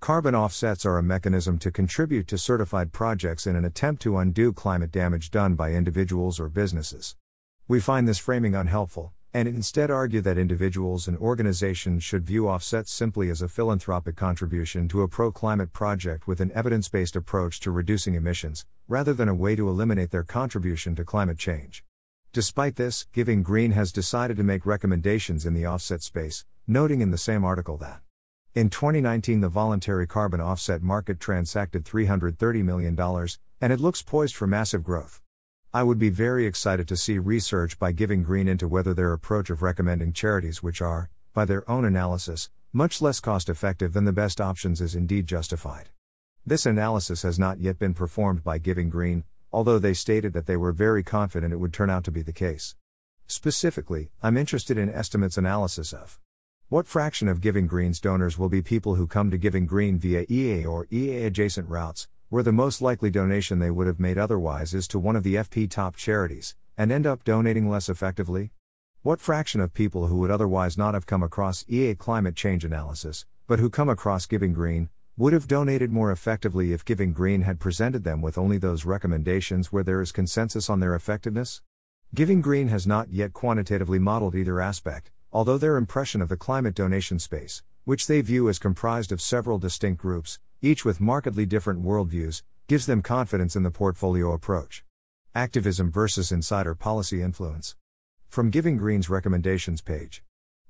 carbon 0.00 0.34
offsets 0.34 0.84
are 0.84 0.98
a 0.98 1.02
mechanism 1.02 1.58
to 1.58 1.70
contribute 1.70 2.26
to 2.26 2.36
certified 2.36 2.92
projects 2.92 3.46
in 3.46 3.54
an 3.56 3.64
attempt 3.64 4.02
to 4.02 4.18
undo 4.18 4.52
climate 4.52 4.90
damage 4.90 5.30
done 5.30 5.54
by 5.54 5.72
individuals 5.72 6.40
or 6.40 6.48
businesses. 6.48 7.16
We 7.68 7.80
find 7.80 8.08
this 8.08 8.18
framing 8.18 8.54
unhelpful, 8.54 9.12
and 9.34 9.48
instead 9.48 9.90
argue 9.90 10.20
that 10.20 10.36
individuals 10.36 11.08
and 11.08 11.16
organizations 11.16 12.04
should 12.04 12.26
view 12.26 12.48
offsets 12.48 12.92
simply 12.92 13.30
as 13.30 13.40
a 13.40 13.48
philanthropic 13.48 14.14
contribution 14.14 14.88
to 14.88 15.02
a 15.02 15.08
pro 15.08 15.32
climate 15.32 15.72
project 15.72 16.26
with 16.26 16.40
an 16.40 16.52
evidence 16.52 16.88
based 16.88 17.16
approach 17.16 17.60
to 17.60 17.70
reducing 17.70 18.14
emissions, 18.14 18.66
rather 18.88 19.14
than 19.14 19.28
a 19.28 19.34
way 19.34 19.56
to 19.56 19.68
eliminate 19.68 20.10
their 20.10 20.22
contribution 20.22 20.94
to 20.96 21.04
climate 21.04 21.38
change. 21.38 21.82
Despite 22.32 22.76
this, 22.76 23.06
Giving 23.12 23.42
Green 23.42 23.72
has 23.72 23.92
decided 23.92 24.36
to 24.36 24.42
make 24.42 24.66
recommendations 24.66 25.46
in 25.46 25.54
the 25.54 25.66
offset 25.66 26.02
space, 26.02 26.44
noting 26.66 27.00
in 27.00 27.10
the 27.10 27.18
same 27.18 27.44
article 27.44 27.76
that 27.76 28.00
in 28.54 28.70
2019 28.70 29.40
the 29.40 29.48
voluntary 29.48 30.06
carbon 30.06 30.40
offset 30.40 30.82
market 30.82 31.18
transacted 31.18 31.84
$330 31.84 32.62
million, 32.62 32.98
and 33.60 33.72
it 33.72 33.80
looks 33.80 34.02
poised 34.02 34.36
for 34.36 34.46
massive 34.46 34.84
growth. 34.84 35.20
I 35.74 35.82
would 35.82 35.98
be 35.98 36.10
very 36.10 36.46
excited 36.46 36.86
to 36.88 36.96
see 36.96 37.18
research 37.18 37.78
by 37.78 37.92
Giving 37.92 38.22
Green 38.22 38.46
into 38.46 38.68
whether 38.68 38.92
their 38.92 39.12
approach 39.12 39.48
of 39.48 39.62
recommending 39.62 40.12
charities 40.12 40.62
which 40.62 40.82
are, 40.82 41.08
by 41.32 41.46
their 41.46 41.68
own 41.68 41.84
analysis, 41.84 42.50
much 42.72 43.00
less 43.00 43.20
cost 43.20 43.48
effective 43.48 43.94
than 43.94 44.04
the 44.04 44.12
best 44.12 44.40
options 44.40 44.80
is 44.80 44.94
indeed 44.94 45.26
justified. 45.26 45.88
This 46.44 46.66
analysis 46.66 47.22
has 47.22 47.38
not 47.38 47.58
yet 47.58 47.78
been 47.78 47.94
performed 47.94 48.44
by 48.44 48.58
Giving 48.58 48.90
Green, 48.90 49.24
although 49.50 49.78
they 49.78 49.94
stated 49.94 50.32
that 50.34 50.46
they 50.46 50.56
were 50.56 50.72
very 50.72 51.02
confident 51.02 51.52
it 51.52 51.58
would 51.58 51.72
turn 51.72 51.90
out 51.90 52.04
to 52.04 52.10
be 52.10 52.22
the 52.22 52.32
case. 52.32 52.76
Specifically, 53.26 54.10
I'm 54.22 54.36
interested 54.36 54.76
in 54.76 54.90
estimates 54.90 55.38
analysis 55.38 55.92
of 55.92 56.20
what 56.72 56.86
fraction 56.86 57.28
of 57.28 57.42
Giving 57.42 57.66
Green's 57.66 58.00
donors 58.00 58.38
will 58.38 58.48
be 58.48 58.62
people 58.62 58.94
who 58.94 59.06
come 59.06 59.30
to 59.30 59.36
Giving 59.36 59.66
Green 59.66 59.98
via 59.98 60.24
EA 60.30 60.64
or 60.64 60.86
EA 60.90 61.24
adjacent 61.24 61.68
routes, 61.68 62.08
where 62.30 62.42
the 62.42 62.50
most 62.50 62.80
likely 62.80 63.10
donation 63.10 63.58
they 63.58 63.70
would 63.70 63.86
have 63.86 64.00
made 64.00 64.16
otherwise 64.16 64.72
is 64.72 64.88
to 64.88 64.98
one 64.98 65.14
of 65.14 65.22
the 65.22 65.34
FP 65.34 65.68
top 65.68 65.96
charities, 65.96 66.56
and 66.78 66.90
end 66.90 67.06
up 67.06 67.24
donating 67.24 67.68
less 67.68 67.90
effectively? 67.90 68.52
What 69.02 69.20
fraction 69.20 69.60
of 69.60 69.74
people 69.74 70.06
who 70.06 70.16
would 70.20 70.30
otherwise 70.30 70.78
not 70.78 70.94
have 70.94 71.04
come 71.04 71.22
across 71.22 71.66
EA 71.68 71.94
climate 71.94 72.36
change 72.36 72.64
analysis, 72.64 73.26
but 73.46 73.58
who 73.58 73.68
come 73.68 73.90
across 73.90 74.24
Giving 74.24 74.54
Green, 74.54 74.88
would 75.18 75.34
have 75.34 75.46
donated 75.46 75.92
more 75.92 76.10
effectively 76.10 76.72
if 76.72 76.86
Giving 76.86 77.12
Green 77.12 77.42
had 77.42 77.60
presented 77.60 78.02
them 78.02 78.22
with 78.22 78.38
only 78.38 78.56
those 78.56 78.86
recommendations 78.86 79.72
where 79.72 79.84
there 79.84 80.00
is 80.00 80.10
consensus 80.10 80.70
on 80.70 80.80
their 80.80 80.94
effectiveness? 80.94 81.60
Giving 82.14 82.40
Green 82.40 82.68
has 82.68 82.86
not 82.86 83.12
yet 83.12 83.34
quantitatively 83.34 83.98
modeled 83.98 84.34
either 84.34 84.58
aspect, 84.58 85.10
although 85.32 85.56
their 85.56 85.76
impression 85.76 86.20
of 86.20 86.28
the 86.28 86.36
climate 86.36 86.74
donation 86.74 87.18
space, 87.18 87.62
which 87.84 88.06
they 88.06 88.20
view 88.20 88.48
as 88.48 88.58
comprised 88.58 89.10
of 89.10 89.20
several 89.20 89.58
distinct 89.58 90.00
groups, 90.00 90.38
each 90.60 90.84
with 90.84 91.00
markedly 91.00 91.46
different 91.46 91.82
worldviews, 91.82 92.42
gives 92.68 92.86
them 92.86 93.02
confidence 93.02 93.56
in 93.56 93.62
the 93.62 93.70
portfolio 93.70 94.32
approach. 94.32 94.84
Activism 95.34 95.90
versus 95.90 96.30
insider 96.30 96.74
policy 96.74 97.22
influence. 97.22 97.74
From 98.28 98.50
Giving 98.50 98.76
Green's 98.76 99.08
recommendations 99.08 99.80
page. 99.80 100.22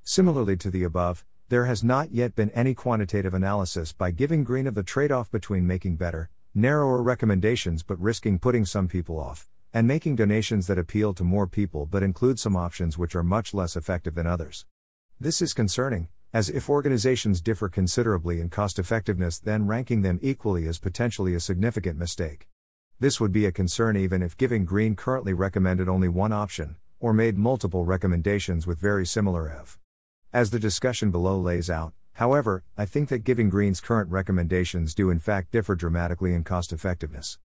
Similarly 0.04 0.57
to 0.59 0.71
the 0.71 0.85
above, 0.85 1.25
there 1.49 1.66
has 1.66 1.85
not 1.85 2.12
yet 2.12 2.35
been 2.35 2.50
any 2.50 2.73
quantitative 2.73 3.35
analysis 3.35 3.92
by 3.92 4.11
Giving 4.11 4.45
Green 4.45 4.66
of 4.66 4.75
the 4.75 4.83
trade 4.83 5.12
off 5.12 5.31
between 5.31 5.66
making 5.66 5.97
better, 5.97 6.31
narrower 6.54 7.02
recommendations 7.02 7.83
but 7.83 8.00
risking 8.00 8.38
putting 8.38 8.64
some 8.64 8.88
people 8.88 9.19
off, 9.19 9.49
and 9.75 9.87
making 9.87 10.17
donations 10.17 10.67
that 10.67 10.79
appeal 10.79 11.14
to 11.14 11.25
more 11.25 11.47
people 11.47 11.87
but 11.87 12.02
include 12.02 12.38
some 12.38 12.57
options 12.57 12.99
which 12.99 13.14
are 13.14 13.23
much 13.23 13.55
less 13.55 13.75
effective 13.75 14.14
than 14.14 14.26
others. 14.26 14.67
This 15.19 15.41
is 15.41 15.55
concerning, 15.55 16.09
as 16.33 16.50
if 16.50 16.69
organizations 16.69 17.41
differ 17.41 17.69
considerably 17.69 18.41
in 18.41 18.50
cost 18.50 18.79
effectiveness, 18.79 19.38
then 19.38 19.67
ranking 19.67 20.02
them 20.02 20.19
equally 20.23 20.67
is 20.67 20.79
potentially 20.79 21.35
a 21.35 21.41
significant 21.41 21.99
mistake. 21.99 22.49
This 23.00 23.21
would 23.21 23.33
be 23.33 23.47
a 23.47 23.52
concern 23.52 23.97
even 23.97 24.23
if 24.23 24.37
Giving 24.37 24.64
Green 24.64 24.95
currently 24.95 25.33
recommended 25.33 25.88
only 25.88 26.09
one 26.09 26.33
option, 26.33 26.76
or 27.00 27.12
made 27.12 27.37
multiple 27.37 27.85
recommendations 27.85 28.67
with 28.67 28.79
very 28.79 29.05
similar 29.05 29.50
EV. 29.50 29.79
As 30.33 30.50
the 30.50 30.59
discussion 30.59 31.11
below 31.11 31.38
lays 31.38 31.69
out, 31.69 31.93
however, 32.14 32.62
I 32.76 32.87
think 32.87 33.09
that 33.09 33.25
Giving 33.25 33.50
Green's 33.50 33.81
current 33.81 34.11
recommendations 34.11 34.95
do 34.95 35.11
in 35.11 35.19
fact 35.19 35.50
differ 35.50 35.75
dramatically 35.75 36.33
in 36.33 36.45
cost 36.45 36.73
effectiveness. 36.73 37.38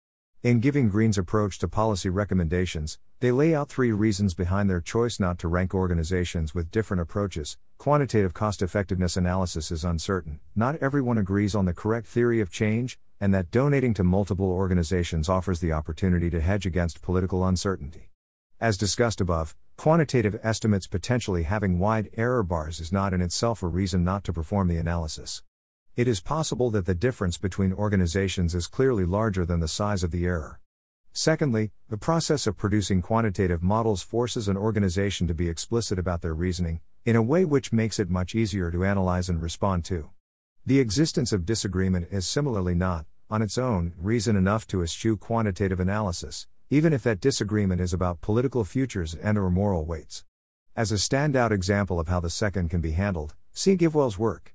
In 0.43 0.61
Giving 0.61 0.88
Green's 0.88 1.19
approach 1.19 1.59
to 1.59 1.66
policy 1.66 2.09
recommendations, 2.09 3.00
they 3.19 3.33
lay 3.33 3.52
out 3.52 3.69
three 3.69 3.90
reasons 3.90 4.33
behind 4.33 4.71
their 4.71 4.81
choice 4.81 5.19
not 5.19 5.40
to 5.40 5.49
rank 5.49 5.75
organizations 5.75 6.55
with 6.55 6.71
different 6.71 7.00
approaches. 7.00 7.59
Quantitative 7.78 8.33
cost 8.33 8.62
effectiveness 8.62 9.16
analysis 9.16 9.73
is 9.73 9.85
uncertain, 9.85 10.38
not 10.55 10.76
everyone 10.76 11.19
agrees 11.19 11.57
on 11.57 11.64
the 11.64 11.75
correct 11.75 12.07
theory 12.07 12.40
of 12.40 12.52
change, 12.52 12.97
and 13.21 13.35
that 13.35 13.50
donating 13.50 13.93
to 13.95 14.05
multiple 14.05 14.47
organizations 14.47 15.28
offers 15.28 15.59
the 15.59 15.73
opportunity 15.73 16.31
to 16.31 16.40
hedge 16.40 16.64
against 16.64 17.02
political 17.02 17.45
uncertainty. 17.45 18.11
As 18.61 18.76
discussed 18.76 19.21
above, 19.21 19.57
quantitative 19.76 20.38
estimates 20.45 20.87
potentially 20.87 21.43
having 21.43 21.81
wide 21.81 22.11
error 22.16 22.45
bars 22.45 22.78
is 22.78 22.93
not 22.93 23.12
in 23.12 23.21
itself 23.21 23.64
a 23.64 23.66
reason 23.66 24.05
not 24.05 24.23
to 24.23 24.33
perform 24.33 24.69
the 24.69 24.76
analysis. 24.76 25.43
It 25.96 26.08
is 26.08 26.20
possible 26.20 26.70
that 26.72 26.84
the 26.84 26.94
difference 26.94 27.38
between 27.38 27.72
organizations 27.72 28.54
is 28.54 28.66
clearly 28.66 29.06
larger 29.06 29.46
than 29.46 29.60
the 29.60 29.66
size 29.66 30.04
of 30.04 30.10
the 30.10 30.26
error. 30.26 30.60
Secondly, 31.14 31.70
the 31.88 31.96
process 31.96 32.46
of 32.46 32.58
producing 32.58 33.00
quantitative 33.00 33.62
models 33.62 34.02
forces 34.02 34.46
an 34.46 34.58
organization 34.58 35.26
to 35.26 35.32
be 35.32 35.48
explicit 35.48 35.98
about 35.98 36.20
their 36.20 36.34
reasoning, 36.34 36.80
in 37.06 37.16
a 37.16 37.22
way 37.22 37.46
which 37.46 37.72
makes 37.72 37.98
it 37.98 38.10
much 38.10 38.34
easier 38.34 38.70
to 38.70 38.84
analyze 38.84 39.30
and 39.30 39.40
respond 39.40 39.86
to. 39.86 40.10
The 40.66 40.80
existence 40.80 41.32
of 41.32 41.46
disagreement 41.46 42.08
is 42.10 42.26
similarly 42.26 42.74
not, 42.74 43.06
on 43.30 43.40
its 43.40 43.56
own, 43.56 43.94
reason 43.96 44.36
enough 44.36 44.66
to 44.66 44.82
eschew 44.82 45.16
quantitative 45.16 45.80
analysis, 45.80 46.46
even 46.68 46.92
if 46.92 47.04
that 47.04 47.22
disagreement 47.22 47.80
is 47.80 47.94
about 47.94 48.20
political 48.20 48.64
futures 48.64 49.14
and 49.14 49.38
or 49.38 49.48
moral 49.48 49.86
weights. 49.86 50.26
As 50.76 50.92
a 50.92 50.96
standout 50.96 51.52
example 51.52 51.98
of 51.98 52.08
how 52.08 52.20
the 52.20 52.28
second 52.28 52.68
can 52.68 52.82
be 52.82 52.90
handled, 52.90 53.34
see 53.50 53.78
GiveWell's 53.78 54.18
work. 54.18 54.52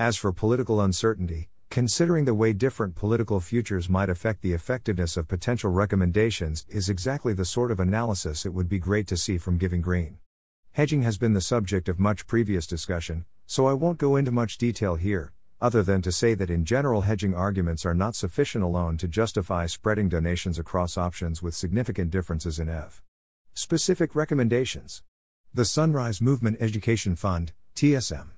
As 0.00 0.16
for 0.16 0.32
political 0.32 0.80
uncertainty, 0.80 1.48
considering 1.70 2.24
the 2.24 2.32
way 2.32 2.52
different 2.52 2.94
political 2.94 3.40
futures 3.40 3.88
might 3.88 4.08
affect 4.08 4.42
the 4.42 4.52
effectiveness 4.52 5.16
of 5.16 5.26
potential 5.26 5.72
recommendations 5.72 6.64
is 6.68 6.88
exactly 6.88 7.32
the 7.32 7.44
sort 7.44 7.72
of 7.72 7.80
analysis 7.80 8.46
it 8.46 8.54
would 8.54 8.68
be 8.68 8.78
great 8.78 9.08
to 9.08 9.16
see 9.16 9.38
from 9.38 9.58
Giving 9.58 9.80
Green. 9.80 10.18
Hedging 10.70 11.02
has 11.02 11.18
been 11.18 11.32
the 11.32 11.40
subject 11.40 11.88
of 11.88 11.98
much 11.98 12.28
previous 12.28 12.64
discussion, 12.64 13.24
so 13.44 13.66
I 13.66 13.72
won't 13.72 13.98
go 13.98 14.14
into 14.14 14.30
much 14.30 14.56
detail 14.56 14.94
here, 14.94 15.32
other 15.60 15.82
than 15.82 16.00
to 16.02 16.12
say 16.12 16.34
that 16.34 16.48
in 16.48 16.64
general 16.64 17.00
hedging 17.00 17.34
arguments 17.34 17.84
are 17.84 17.92
not 17.92 18.14
sufficient 18.14 18.62
alone 18.62 18.98
to 18.98 19.08
justify 19.08 19.66
spreading 19.66 20.08
donations 20.08 20.60
across 20.60 20.96
options 20.96 21.42
with 21.42 21.56
significant 21.56 22.12
differences 22.12 22.60
in 22.60 22.68
EV. 22.68 23.02
Specific 23.52 24.14
recommendations 24.14 25.02
The 25.52 25.64
Sunrise 25.64 26.20
Movement 26.20 26.58
Education 26.60 27.16
Fund, 27.16 27.50
TSM. 27.74 28.28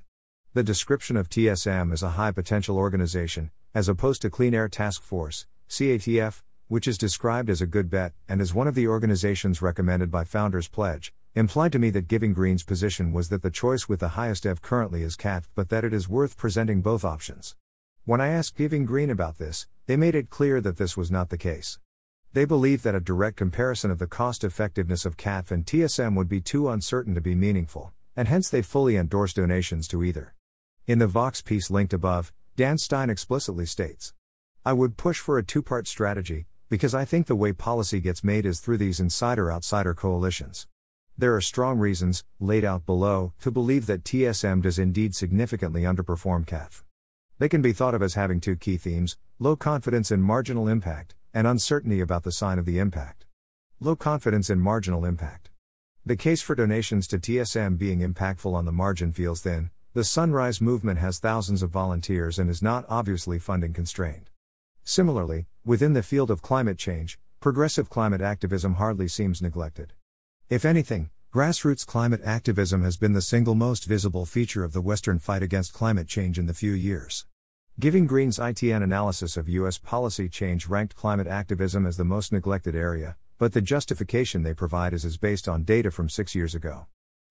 The 0.52 0.64
description 0.64 1.16
of 1.16 1.28
TSM 1.28 1.92
as 1.92 2.02
a 2.02 2.10
high 2.10 2.32
potential 2.32 2.76
organization, 2.76 3.52
as 3.72 3.88
opposed 3.88 4.20
to 4.22 4.30
Clean 4.30 4.52
Air 4.52 4.68
Task 4.68 5.00
Force, 5.00 5.46
CATF, 5.68 6.42
which 6.66 6.88
is 6.88 6.98
described 6.98 7.48
as 7.48 7.62
a 7.62 7.68
good 7.68 7.88
bet 7.88 8.14
and 8.28 8.40
is 8.40 8.52
one 8.52 8.66
of 8.66 8.74
the 8.74 8.88
organizations 8.88 9.62
recommended 9.62 10.10
by 10.10 10.24
Founders 10.24 10.66
Pledge, 10.66 11.14
implied 11.36 11.70
to 11.70 11.78
me 11.78 11.88
that 11.90 12.08
Giving 12.08 12.32
Green's 12.32 12.64
position 12.64 13.12
was 13.12 13.28
that 13.28 13.42
the 13.42 13.50
choice 13.52 13.88
with 13.88 14.00
the 14.00 14.08
highest 14.18 14.44
EV 14.44 14.60
currently 14.60 15.04
is 15.04 15.14
CAT, 15.14 15.44
but 15.54 15.68
that 15.68 15.84
it 15.84 15.94
is 15.94 16.08
worth 16.08 16.36
presenting 16.36 16.80
both 16.80 17.04
options. 17.04 17.54
When 18.04 18.20
I 18.20 18.30
asked 18.30 18.56
Giving 18.56 18.84
Green 18.84 19.10
about 19.10 19.38
this, 19.38 19.68
they 19.86 19.96
made 19.96 20.16
it 20.16 20.30
clear 20.30 20.60
that 20.62 20.78
this 20.78 20.96
was 20.96 21.12
not 21.12 21.28
the 21.28 21.38
case. 21.38 21.78
They 22.32 22.44
believe 22.44 22.82
that 22.82 22.96
a 22.96 23.00
direct 23.00 23.36
comparison 23.36 23.92
of 23.92 24.00
the 24.00 24.08
cost 24.08 24.42
effectiveness 24.42 25.04
of 25.04 25.16
CATF 25.16 25.52
and 25.52 25.64
TSM 25.64 26.16
would 26.16 26.28
be 26.28 26.40
too 26.40 26.68
uncertain 26.68 27.14
to 27.14 27.20
be 27.20 27.36
meaningful, 27.36 27.92
and 28.16 28.26
hence 28.26 28.50
they 28.50 28.62
fully 28.62 28.96
endorse 28.96 29.32
donations 29.32 29.86
to 29.86 30.02
either. 30.02 30.34
In 30.90 30.98
the 30.98 31.06
Vox 31.06 31.40
piece 31.40 31.70
linked 31.70 31.92
above, 31.92 32.32
Dan 32.56 32.76
Stein 32.76 33.10
explicitly 33.10 33.64
states 33.64 34.12
I 34.64 34.72
would 34.72 34.96
push 34.96 35.20
for 35.20 35.38
a 35.38 35.44
two 35.44 35.62
part 35.62 35.86
strategy, 35.86 36.48
because 36.68 36.96
I 36.96 37.04
think 37.04 37.28
the 37.28 37.36
way 37.36 37.52
policy 37.52 38.00
gets 38.00 38.24
made 38.24 38.44
is 38.44 38.58
through 38.58 38.78
these 38.78 38.98
insider 38.98 39.52
outsider 39.52 39.94
coalitions. 39.94 40.66
There 41.16 41.32
are 41.36 41.40
strong 41.40 41.78
reasons, 41.78 42.24
laid 42.40 42.64
out 42.64 42.86
below, 42.86 43.34
to 43.40 43.52
believe 43.52 43.86
that 43.86 44.02
TSM 44.02 44.62
does 44.62 44.80
indeed 44.80 45.14
significantly 45.14 45.82
underperform 45.82 46.44
CAF. 46.44 46.82
They 47.38 47.48
can 47.48 47.62
be 47.62 47.72
thought 47.72 47.94
of 47.94 48.02
as 48.02 48.14
having 48.14 48.40
two 48.40 48.56
key 48.56 48.76
themes 48.76 49.16
low 49.38 49.54
confidence 49.54 50.10
in 50.10 50.20
marginal 50.20 50.66
impact, 50.66 51.14
and 51.32 51.46
uncertainty 51.46 52.00
about 52.00 52.24
the 52.24 52.32
sign 52.32 52.58
of 52.58 52.66
the 52.66 52.80
impact. 52.80 53.26
Low 53.78 53.94
confidence 53.94 54.50
in 54.50 54.58
marginal 54.58 55.04
impact. 55.04 55.50
The 56.04 56.16
case 56.16 56.42
for 56.42 56.56
donations 56.56 57.06
to 57.06 57.18
TSM 57.20 57.78
being 57.78 58.00
impactful 58.00 58.52
on 58.52 58.64
the 58.64 58.72
margin 58.72 59.12
feels 59.12 59.42
thin, 59.42 59.70
the 59.92 60.04
Sunrise 60.04 60.60
Movement 60.60 61.00
has 61.00 61.18
thousands 61.18 61.64
of 61.64 61.70
volunteers 61.70 62.38
and 62.38 62.48
is 62.48 62.62
not 62.62 62.84
obviously 62.88 63.40
funding 63.40 63.72
constrained. 63.72 64.30
Similarly, 64.84 65.46
within 65.64 65.94
the 65.94 66.02
field 66.04 66.30
of 66.30 66.42
climate 66.42 66.78
change, 66.78 67.18
progressive 67.40 67.90
climate 67.90 68.20
activism 68.20 68.74
hardly 68.74 69.08
seems 69.08 69.42
neglected. 69.42 69.94
If 70.48 70.64
anything, 70.64 71.10
grassroots 71.34 71.84
climate 71.84 72.20
activism 72.24 72.84
has 72.84 72.96
been 72.96 73.14
the 73.14 73.20
single 73.20 73.56
most 73.56 73.84
visible 73.84 74.26
feature 74.26 74.62
of 74.62 74.72
the 74.72 74.80
Western 74.80 75.18
fight 75.18 75.42
against 75.42 75.72
climate 75.72 76.06
change 76.06 76.38
in 76.38 76.46
the 76.46 76.54
few 76.54 76.70
years. 76.70 77.26
Giving 77.80 78.06
Green's 78.06 78.38
ITN 78.38 78.84
analysis 78.84 79.36
of 79.36 79.48
U.S. 79.48 79.76
policy 79.78 80.28
change 80.28 80.68
ranked 80.68 80.94
climate 80.94 81.26
activism 81.26 81.84
as 81.84 81.96
the 81.96 82.04
most 82.04 82.30
neglected 82.30 82.76
area, 82.76 83.16
but 83.38 83.54
the 83.54 83.60
justification 83.60 84.44
they 84.44 84.54
provide 84.54 84.92
is, 84.92 85.04
is 85.04 85.16
based 85.16 85.48
on 85.48 85.64
data 85.64 85.90
from 85.90 86.08
six 86.08 86.36
years 86.36 86.54
ago. 86.54 86.86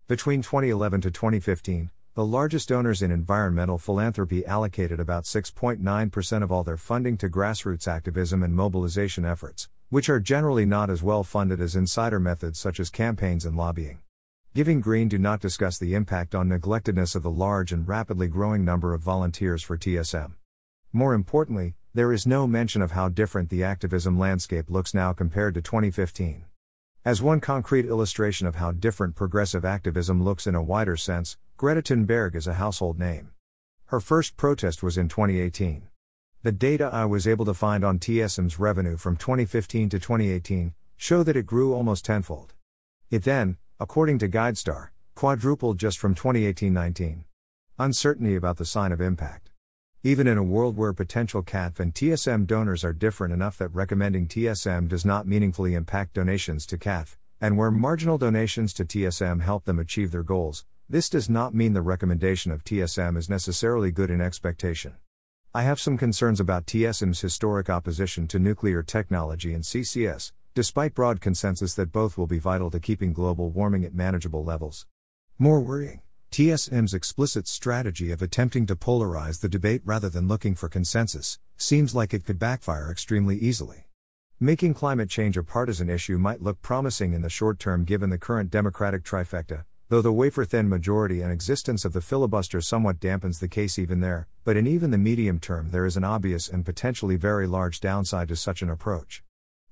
Between 0.09 0.41
2011 0.41 0.99
to 1.01 1.11
2015, 1.11 1.91
the 2.19 2.25
largest 2.25 2.67
donors 2.67 3.01
in 3.01 3.11
environmental 3.11 3.77
philanthropy 3.77 4.45
allocated 4.45 4.99
about 4.99 5.23
6.9% 5.23 6.43
of 6.43 6.51
all 6.51 6.65
their 6.65 6.75
funding 6.75 7.15
to 7.15 7.29
grassroots 7.29 7.87
activism 7.87 8.43
and 8.43 8.53
mobilization 8.53 9.23
efforts, 9.23 9.69
which 9.87 10.09
are 10.09 10.19
generally 10.19 10.65
not 10.65 10.89
as 10.89 11.01
well 11.01 11.23
funded 11.23 11.61
as 11.61 11.77
insider 11.77 12.19
methods 12.19 12.59
such 12.59 12.77
as 12.77 12.89
campaigns 12.89 13.45
and 13.45 13.55
lobbying. 13.55 13.99
Giving 14.53 14.81
Green 14.81 15.07
do 15.07 15.17
not 15.17 15.39
discuss 15.39 15.77
the 15.77 15.95
impact 15.95 16.35
on 16.35 16.49
neglectedness 16.49 17.15
of 17.15 17.23
the 17.23 17.31
large 17.31 17.71
and 17.71 17.87
rapidly 17.87 18.27
growing 18.27 18.65
number 18.65 18.93
of 18.93 18.99
volunteers 18.99 19.63
for 19.63 19.77
TSM. 19.77 20.33
More 20.91 21.13
importantly, 21.13 21.75
there 21.93 22.11
is 22.11 22.27
no 22.27 22.45
mention 22.45 22.81
of 22.81 22.91
how 22.91 23.07
different 23.07 23.49
the 23.49 23.63
activism 23.63 24.19
landscape 24.19 24.69
looks 24.69 24.93
now 24.93 25.13
compared 25.13 25.53
to 25.53 25.61
2015. 25.61 26.43
As 27.05 27.21
one 27.21 27.39
concrete 27.39 27.85
illustration 27.85 28.45
of 28.45 28.55
how 28.55 28.73
different 28.73 29.15
progressive 29.15 29.63
activism 29.63 30.21
looks 30.21 30.45
in 30.45 30.53
a 30.53 30.61
wider 30.61 30.97
sense, 30.97 31.37
Greta 31.59 31.81
Thunberg 31.81 32.35
is 32.35 32.47
a 32.47 32.53
household 32.53 32.97
name. 32.97 33.31
Her 33.87 33.99
first 33.99 34.37
protest 34.37 34.81
was 34.81 34.97
in 34.97 35.09
2018. 35.09 35.89
The 36.41 36.53
data 36.53 36.89
I 36.89 37.03
was 37.03 37.27
able 37.27 37.43
to 37.43 37.53
find 37.53 37.83
on 37.83 37.99
TSM's 37.99 38.59
revenue 38.59 38.95
from 38.95 39.17
2015 39.17 39.89
to 39.89 39.99
2018 39.99 40.73
show 40.95 41.21
that 41.21 41.35
it 41.35 41.45
grew 41.45 41.73
almost 41.73 42.05
tenfold. 42.05 42.53
It 43.11 43.25
then, 43.25 43.57
according 43.77 44.19
to 44.19 44.29
GuideStar, 44.29 44.91
quadrupled 45.15 45.77
just 45.77 45.97
from 45.97 46.15
2018 46.15 46.71
19. 46.71 47.25
Uncertainty 47.77 48.37
about 48.37 48.55
the 48.55 48.63
sign 48.63 48.93
of 48.93 49.01
impact. 49.01 49.51
Even 50.01 50.27
in 50.27 50.37
a 50.37 50.41
world 50.41 50.77
where 50.77 50.93
potential 50.93 51.43
CATF 51.43 51.77
and 51.77 51.93
TSM 51.93 52.47
donors 52.47 52.85
are 52.85 52.93
different 52.93 53.33
enough 53.33 53.57
that 53.57 53.75
recommending 53.75 54.29
TSM 54.29 54.87
does 54.87 55.03
not 55.03 55.27
meaningfully 55.27 55.73
impact 55.73 56.13
donations 56.13 56.65
to 56.67 56.77
CATF, 56.77 57.17
and 57.41 57.57
where 57.57 57.69
marginal 57.69 58.17
donations 58.17 58.71
to 58.75 58.85
TSM 58.85 59.41
help 59.41 59.65
them 59.65 59.77
achieve 59.77 60.11
their 60.11 60.23
goals, 60.23 60.63
this 60.91 61.07
does 61.07 61.29
not 61.29 61.53
mean 61.53 61.73
the 61.73 61.83
recommendation 61.83 62.51
of 62.51 62.63
TSM 62.63 63.15
is 63.15 63.29
necessarily 63.29 63.91
good 63.91 64.09
in 64.09 64.19
expectation. 64.19 64.95
I 65.53 65.61
have 65.61 65.79
some 65.79 65.99
concerns 65.99 66.39
about 66.39 66.65
TSM's 66.65 67.21
historic 67.21 67.69
opposition 67.69 68.27
to 68.29 68.39
nuclear 68.39 68.81
technology 68.81 69.53
and 69.53 69.63
CCS, 69.63 70.31
despite 70.55 70.95
broad 70.95 71.21
consensus 71.21 71.75
that 71.75 71.91
both 71.91 72.17
will 72.17 72.25
be 72.25 72.39
vital 72.39 72.71
to 72.71 72.79
keeping 72.79 73.13
global 73.13 73.51
warming 73.51 73.85
at 73.85 73.93
manageable 73.93 74.43
levels. 74.43 74.87
More 75.37 75.59
worrying. 75.59 76.01
TSM's 76.31 76.95
explicit 76.95 77.47
strategy 77.47 78.11
of 78.11 78.23
attempting 78.23 78.65
to 78.65 78.75
polarize 78.75 79.41
the 79.41 79.49
debate 79.49 79.83
rather 79.85 80.09
than 80.09 80.27
looking 80.27 80.55
for 80.55 80.69
consensus 80.69 81.37
seems 81.55 81.93
like 81.93 82.15
it 82.15 82.25
could 82.25 82.39
backfire 82.39 82.89
extremely 82.89 83.37
easily. 83.37 83.85
Making 84.39 84.73
climate 84.73 85.09
change 85.09 85.37
a 85.37 85.43
partisan 85.43 85.89
issue 85.89 86.17
might 86.17 86.41
look 86.41 86.63
promising 86.63 87.13
in 87.13 87.21
the 87.21 87.29
short 87.29 87.59
term 87.59 87.83
given 87.83 88.09
the 88.09 88.17
current 88.17 88.49
Democratic 88.49 89.03
trifecta, 89.03 89.65
though 89.89 90.03
the 90.03 90.13
wafer 90.13 90.45
thin 90.45 90.69
majority 90.69 91.19
and 91.21 91.31
existence 91.31 91.83
of 91.83 91.93
the 91.93 92.01
filibuster 92.01 92.61
somewhat 92.61 92.99
dampens 92.99 93.39
the 93.39 93.47
case 93.47 93.79
even 93.79 94.01
there, 94.01 94.27
but 94.43 94.55
in 94.55 94.67
even 94.67 94.91
the 94.91 94.99
medium 94.99 95.39
term 95.39 95.71
there 95.71 95.85
is 95.85 95.97
an 95.97 96.03
obvious 96.03 96.47
and 96.47 96.63
potentially 96.63 97.15
very 97.15 97.47
large 97.47 97.79
downside 97.79 98.27
to 98.27 98.35
such 98.35 98.61
an 98.61 98.69
approach. 98.69 99.23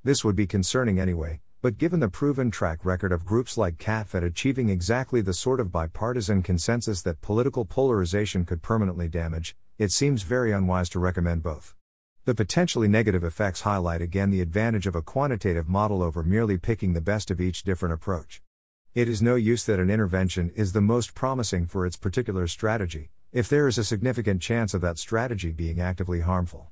This 0.04 0.26
would 0.26 0.36
be 0.36 0.48
concerning 0.48 1.00
anyway, 1.00 1.42
but 1.62 1.78
given 1.78 2.00
the 2.00 2.10
proven 2.10 2.50
track 2.50 2.84
record 2.84 3.12
of 3.12 3.26
groups 3.26 3.60
like 3.60 3.78
CAF 3.78 4.16
at 4.16 4.24
achieving 4.24 4.70
exactly 4.70 5.22
the 5.22 5.36
sort 5.36 5.60
of 5.60 5.72
bipartisan 5.72 6.42
consensus 6.42 7.04
that 7.04 7.22
political 7.22 7.64
polarization 7.64 8.44
could 8.44 8.64
permanently 8.64 9.08
damage, 9.08 9.56
it 9.78 9.92
seems 9.92 10.24
very 10.24 10.52
unwise 10.52 10.90
to 10.90 10.98
recommend 10.98 11.44
both. 11.44 11.76
The 12.26 12.34
potentially 12.34 12.88
negative 12.88 13.24
effects 13.24 13.62
highlight 13.62 14.02
again 14.02 14.32
the 14.32 14.42
advantage 14.42 14.88
of 14.88 14.96
a 14.96 15.04
quantitative 15.04 15.70
model 15.70 16.02
over 16.02 16.24
merely 16.24 16.58
picking 16.58 16.94
the 16.94 17.02
best 17.02 17.30
of 17.30 17.40
each 17.40 17.62
different 17.62 17.94
approach. 17.94 18.42
It 18.98 19.08
is 19.08 19.22
no 19.22 19.36
use 19.36 19.64
that 19.66 19.80
an 19.80 19.92
intervention 19.92 20.52
is 20.56 20.74
the 20.74 20.82
most 20.82 21.14
promising 21.14 21.68
for 21.68 21.86
its 21.86 21.96
particular 21.96 22.48
strategy, 22.48 23.12
if 23.32 23.48
there 23.48 23.68
is 23.68 23.78
a 23.78 23.84
significant 23.84 24.42
chance 24.42 24.74
of 24.74 24.82
that 24.82 24.98
strategy 24.98 25.52
being 25.52 25.80
actively 25.80 26.22
harmful. 26.22 26.72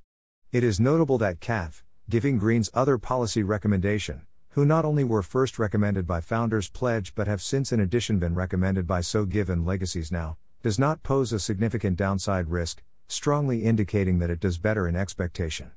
It 0.52 0.64
is 0.64 0.80
notable 0.80 1.20
that 1.20 1.40
CAF, 1.40 1.84
giving 2.10 2.40
Green's 2.40 2.72
other 2.74 2.98
policy 2.98 3.44
recommendation, 3.44 4.24
who 4.54 4.66
not 4.66 4.86
only 4.86 5.04
were 5.04 5.22
first 5.22 5.60
recommended 5.60 6.08
by 6.08 6.20
Founders 6.20 6.68
Pledge 6.68 7.14
but 7.14 7.28
have 7.28 7.44
since 7.44 7.72
in 7.72 7.80
addition 7.80 8.18
been 8.18 8.34
recommended 8.34 8.88
by 8.88 9.02
SoGive 9.02 9.50
and 9.50 9.64
Legacies 9.64 10.12
Now, 10.12 10.38
does 10.64 10.80
not 10.80 11.04
pose 11.04 11.32
a 11.32 11.38
significant 11.38 11.96
downside 11.96 12.50
risk, 12.50 12.82
strongly 13.08 13.64
indicating 13.64 14.18
that 14.18 14.32
it 14.32 14.40
does 14.40 14.58
better 14.58 14.88
in 14.88 14.96
expectation. 14.96 15.74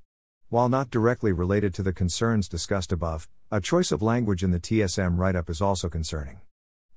While 0.50 0.68
not 0.68 0.90
directly 0.90 1.32
related 1.32 1.74
to 1.74 1.82
the 1.82 1.92
concerns 1.92 2.48
discussed 2.48 2.92
above, 2.92 3.28
a 3.50 3.60
choice 3.60 3.92
of 3.92 4.02
language 4.02 4.42
in 4.42 4.50
the 4.50 4.60
TSM 4.60 5.18
write 5.18 5.36
up 5.36 5.50
is 5.50 5.60
also 5.60 5.88
concerning. 5.88 6.40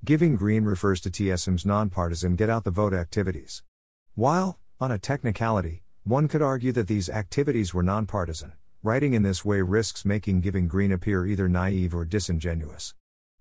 Giving 0.03 0.35
Green 0.35 0.63
refers 0.63 1.01
to 1.01 1.09
TSM's 1.09 1.65
nonpartisan 1.65 2.35
get 2.35 2.49
out 2.49 2.63
the 2.63 2.71
vote 2.71 2.93
activities. 2.93 3.63
While, 4.15 4.59
on 4.79 4.91
a 4.91 4.97
technicality, 4.97 5.83
one 6.03 6.27
could 6.27 6.41
argue 6.41 6.71
that 6.71 6.87
these 6.87 7.09
activities 7.09 7.73
were 7.73 7.83
nonpartisan, 7.83 8.53
Writing 8.83 9.13
in 9.13 9.21
this 9.21 9.45
way 9.45 9.61
risks 9.61 10.05
making 10.05 10.41
Giving 10.41 10.67
Green 10.67 10.91
appear 10.91 11.23
either 11.23 11.47
naive 11.47 11.93
or 11.93 12.03
disingenuous. 12.03 12.95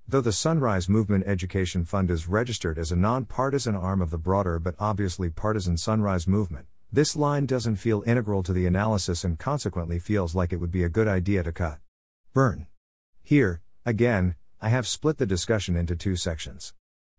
Though 0.07 0.21
the 0.21 0.35
Sunrise 0.35 0.87
Movement 0.87 1.25
Education 1.27 1.87
Fund 1.87 2.11
is 2.11 2.29
registered 2.29 2.79
as 2.79 2.93
a 2.93 2.97
nonpartisan 2.97 3.75
arm 3.75 4.03
of 4.03 4.11
the 4.11 4.19
broader 4.19 4.59
but 4.59 4.75
obviously 4.79 5.31
partisan 5.31 5.79
Sunrise 5.79 6.29
Movement, 6.29 6.67
this 6.93 7.15
line 7.15 7.47
doesn't 7.47 7.77
feel 7.77 8.03
integral 8.05 8.43
to 8.43 8.53
the 8.53 8.67
analysis 8.67 9.23
and 9.23 9.39
consequently 9.39 10.01
feels 10.01 10.35
like 10.35 10.53
it 10.53 10.57
would 10.57 10.73
be 10.73 10.83
a 10.83 10.89
good 10.89 11.07
idea 11.07 11.43
to 11.45 11.53
cut. 11.53 11.79
Burn. 12.35 12.67
Here, 13.23 13.61
again, 13.87 14.35
I 14.61 14.71
have 14.71 14.89
split 14.89 15.19
the 15.19 15.27
discussion 15.27 15.77
into 15.77 15.95
two 15.95 16.17
sections. 16.17 16.75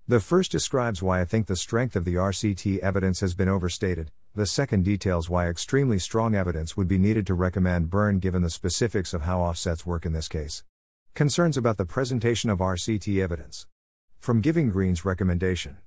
The 0.08 0.20
first 0.20 0.52
describes 0.52 1.02
why 1.02 1.22
I 1.22 1.26
think 1.26 1.48
the 1.48 1.56
strength 1.56 1.96
of 1.96 2.04
the 2.04 2.16
RCT 2.16 2.80
evidence 2.80 3.22
has 3.22 3.34
been 3.34 3.48
overstated, 3.48 4.12
the 4.36 4.46
second 4.46 4.84
details 4.84 5.30
why 5.30 5.48
extremely 5.48 6.00
strong 6.00 6.36
evidence 6.36 6.76
would 6.76 6.88
be 6.88 6.98
needed 6.98 7.26
to 7.28 7.34
recommend 7.34 7.90
burn 7.90 8.20
given 8.20 8.42
the 8.42 8.50
specifics 8.50 9.14
of 9.14 9.22
how 9.22 9.40
offsets 9.40 9.86
work 9.86 10.06
in 10.06 10.12
this 10.12 10.28
case. 10.28 10.66
Concerns 11.14 11.56
about 11.56 11.78
the 11.78 11.86
presentation 11.86 12.50
of 12.50 12.60
RCT 12.60 13.22
evidence. 13.22 13.68
From 14.20 14.42
Giving 14.42 14.70
Green's 14.70 15.06
recommendation. 15.06 15.78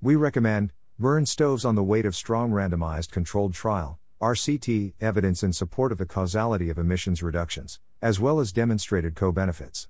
We 0.00 0.16
recommend 0.16 0.72
burn 0.98 1.26
stoves 1.26 1.64
on 1.64 1.74
the 1.74 1.82
weight 1.82 2.06
of 2.06 2.16
strong 2.16 2.50
randomized 2.50 3.10
controlled 3.10 3.54
trial, 3.54 3.98
RCT, 4.20 4.94
evidence 5.00 5.42
in 5.42 5.52
support 5.52 5.92
of 5.92 5.98
the 5.98 6.06
causality 6.06 6.70
of 6.70 6.78
emissions 6.78 7.22
reductions, 7.22 7.80
as 8.00 8.18
well 8.18 8.40
as 8.40 8.52
demonstrated 8.52 9.14
co 9.14 9.32
benefits. 9.32 9.88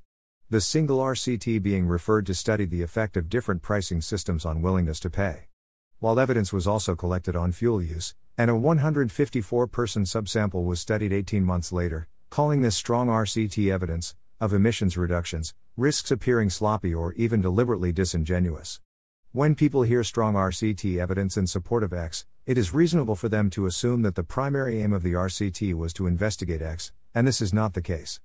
The 0.50 0.60
single 0.60 0.98
RCT 0.98 1.62
being 1.62 1.86
referred 1.86 2.26
to 2.26 2.34
studied 2.34 2.70
the 2.70 2.82
effect 2.82 3.16
of 3.16 3.28
different 3.28 3.62
pricing 3.62 4.00
systems 4.00 4.44
on 4.44 4.62
willingness 4.62 5.00
to 5.00 5.10
pay 5.10 5.48
while 5.98 6.20
evidence 6.20 6.52
was 6.52 6.66
also 6.66 6.94
collected 6.94 7.34
on 7.34 7.52
fuel 7.52 7.82
use, 7.82 8.14
and 8.36 8.50
a 8.50 8.56
154 8.56 9.66
person 9.66 10.04
subsample 10.04 10.64
was 10.64 10.78
studied 10.78 11.12
18 11.12 11.42
months 11.42 11.72
later, 11.72 12.06
calling 12.28 12.60
this 12.60 12.76
strong 12.76 13.08
RCT 13.08 13.72
evidence 13.72 14.14
of 14.38 14.52
emissions 14.52 14.98
reductions, 14.98 15.54
risks 15.76 16.10
appearing 16.10 16.50
sloppy 16.50 16.94
or 16.94 17.14
even 17.14 17.40
deliberately 17.40 17.92
disingenuous. 17.92 18.80
When 19.36 19.54
people 19.54 19.82
hear 19.82 20.02
strong 20.02 20.32
RCT 20.32 20.96
evidence 20.98 21.36
in 21.36 21.46
support 21.46 21.82
of 21.82 21.92
X, 21.92 22.24
it 22.46 22.56
is 22.56 22.72
reasonable 22.72 23.16
for 23.16 23.28
them 23.28 23.50
to 23.50 23.66
assume 23.66 24.00
that 24.00 24.14
the 24.14 24.22
primary 24.22 24.80
aim 24.80 24.94
of 24.94 25.02
the 25.02 25.12
RCT 25.12 25.74
was 25.74 25.92
to 25.92 26.06
investigate 26.06 26.62
X, 26.62 26.90
and 27.14 27.28
this 27.28 27.42
is 27.42 27.52
not 27.52 27.74
the 27.74 27.82
case. 27.82 28.18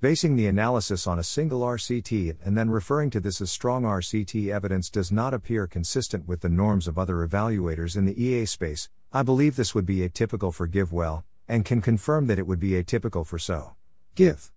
Basing 0.00 0.36
the 0.36 0.46
analysis 0.46 1.06
on 1.06 1.18
a 1.18 1.22
single 1.22 1.60
RCT 1.60 2.38
and 2.42 2.56
then 2.56 2.70
referring 2.70 3.10
to 3.10 3.20
this 3.20 3.42
as 3.42 3.50
strong 3.50 3.82
RCT 3.82 4.50
evidence 4.50 4.88
does 4.88 5.12
not 5.12 5.34
appear 5.34 5.66
consistent 5.66 6.26
with 6.26 6.40
the 6.40 6.48
norms 6.48 6.88
of 6.88 6.98
other 6.98 7.16
evaluators 7.16 7.94
in 7.94 8.06
the 8.06 8.18
EA 8.18 8.46
space. 8.46 8.88
I 9.12 9.22
believe 9.22 9.56
this 9.56 9.74
would 9.74 9.84
be 9.84 9.98
atypical 9.98 10.50
for 10.50 10.66
GiveWell, 10.66 11.24
and 11.46 11.66
can 11.66 11.82
confirm 11.82 12.26
that 12.28 12.38
it 12.38 12.46
would 12.46 12.58
be 12.58 12.70
atypical 12.70 13.26
for 13.26 13.38
So. 13.38 13.76
Give. 14.14 14.50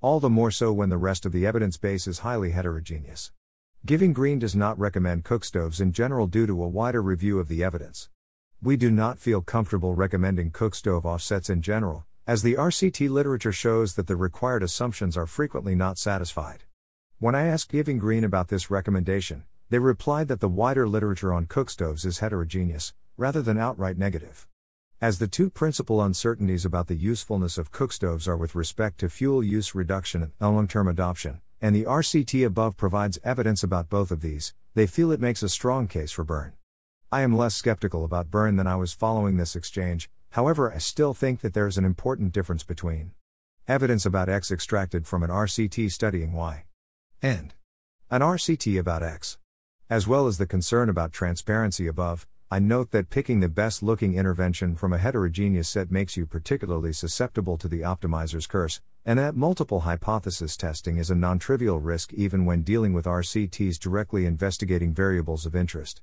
All 0.00 0.20
the 0.20 0.30
more 0.30 0.50
so 0.50 0.72
when 0.72 0.88
the 0.88 0.96
rest 0.96 1.26
of 1.26 1.32
the 1.32 1.44
evidence 1.44 1.76
base 1.76 2.06
is 2.06 2.20
highly 2.20 2.52
heterogeneous. 2.52 3.30
Giving 3.86 4.12
Green 4.12 4.38
does 4.38 4.54
not 4.54 4.78
recommend 4.78 5.24
cookstoves 5.24 5.80
in 5.80 5.92
general 5.92 6.26
due 6.26 6.46
to 6.46 6.62
a 6.62 6.68
wider 6.68 7.00
review 7.00 7.38
of 7.38 7.48
the 7.48 7.64
evidence. 7.64 8.10
We 8.60 8.76
do 8.76 8.90
not 8.90 9.18
feel 9.18 9.40
comfortable 9.40 9.94
recommending 9.94 10.50
cookstove 10.50 11.06
offsets 11.06 11.48
in 11.48 11.62
general, 11.62 12.04
as 12.26 12.42
the 12.42 12.56
RCT 12.56 13.08
literature 13.08 13.52
shows 13.52 13.94
that 13.94 14.06
the 14.06 14.16
required 14.16 14.62
assumptions 14.62 15.16
are 15.16 15.26
frequently 15.26 15.74
not 15.74 15.96
satisfied. 15.96 16.64
When 17.20 17.34
I 17.34 17.46
asked 17.46 17.72
Giving 17.72 17.96
Green 17.96 18.22
about 18.22 18.48
this 18.48 18.70
recommendation, 18.70 19.44
they 19.70 19.78
replied 19.78 20.28
that 20.28 20.40
the 20.40 20.48
wider 20.48 20.86
literature 20.86 21.32
on 21.32 21.46
cookstoves 21.46 22.04
is 22.04 22.18
heterogeneous, 22.18 22.92
rather 23.16 23.40
than 23.40 23.56
outright 23.56 23.96
negative. 23.96 24.46
As 25.00 25.18
the 25.18 25.26
two 25.26 25.48
principal 25.48 26.02
uncertainties 26.02 26.66
about 26.66 26.88
the 26.88 26.96
usefulness 26.96 27.56
of 27.56 27.72
cookstoves 27.72 28.28
are 28.28 28.36
with 28.36 28.54
respect 28.54 29.00
to 29.00 29.08
fuel 29.08 29.42
use 29.42 29.74
reduction 29.74 30.22
and 30.22 30.32
long 30.38 30.68
term 30.68 30.86
adoption, 30.86 31.40
and 31.60 31.74
the 31.74 31.84
RCT 31.84 32.44
above 32.46 32.76
provides 32.76 33.18
evidence 33.22 33.62
about 33.62 33.88
both 33.88 34.10
of 34.10 34.20
these, 34.20 34.54
they 34.74 34.86
feel 34.86 35.12
it 35.12 35.20
makes 35.20 35.42
a 35.42 35.48
strong 35.48 35.86
case 35.86 36.12
for 36.12 36.24
burn. 36.24 36.52
I 37.12 37.22
am 37.22 37.36
less 37.36 37.54
skeptical 37.54 38.04
about 38.04 38.30
burn 38.30 38.56
than 38.56 38.66
I 38.66 38.76
was 38.76 38.92
following 38.92 39.36
this 39.36 39.56
exchange, 39.56 40.08
However, 40.30 40.72
I 40.72 40.78
still 40.78 41.12
think 41.12 41.40
that 41.40 41.54
there 41.54 41.66
is 41.66 41.76
an 41.76 41.84
important 41.84 42.32
difference 42.32 42.62
between 42.62 43.12
evidence 43.66 44.06
about 44.06 44.28
X 44.28 44.50
extracted 44.50 45.06
from 45.06 45.22
an 45.22 45.30
RCT 45.30 45.90
studying 45.90 46.32
Y 46.32 46.64
and 47.20 47.54
an 48.10 48.20
RCT 48.20 48.78
about 48.78 49.02
X. 49.02 49.38
As 49.88 50.06
well 50.06 50.28
as 50.28 50.38
the 50.38 50.46
concern 50.46 50.88
about 50.88 51.12
transparency 51.12 51.88
above, 51.88 52.28
I 52.52 52.58
note 52.58 52.90
that 52.90 53.10
picking 53.10 53.38
the 53.38 53.48
best 53.48 53.80
looking 53.80 54.14
intervention 54.14 54.74
from 54.74 54.92
a 54.92 54.98
heterogeneous 54.98 55.68
set 55.68 55.92
makes 55.92 56.16
you 56.16 56.26
particularly 56.26 56.92
susceptible 56.92 57.56
to 57.56 57.68
the 57.68 57.82
optimizer's 57.82 58.48
curse, 58.48 58.80
and 59.04 59.20
that 59.20 59.36
multiple 59.36 59.82
hypothesis 59.82 60.56
testing 60.56 60.96
is 60.96 61.12
a 61.12 61.14
non 61.14 61.38
trivial 61.38 61.78
risk 61.78 62.12
even 62.12 62.44
when 62.44 62.62
dealing 62.62 62.92
with 62.92 63.04
RCTs 63.04 63.78
directly 63.78 64.26
investigating 64.26 64.92
variables 64.92 65.46
of 65.46 65.54
interest. 65.54 66.02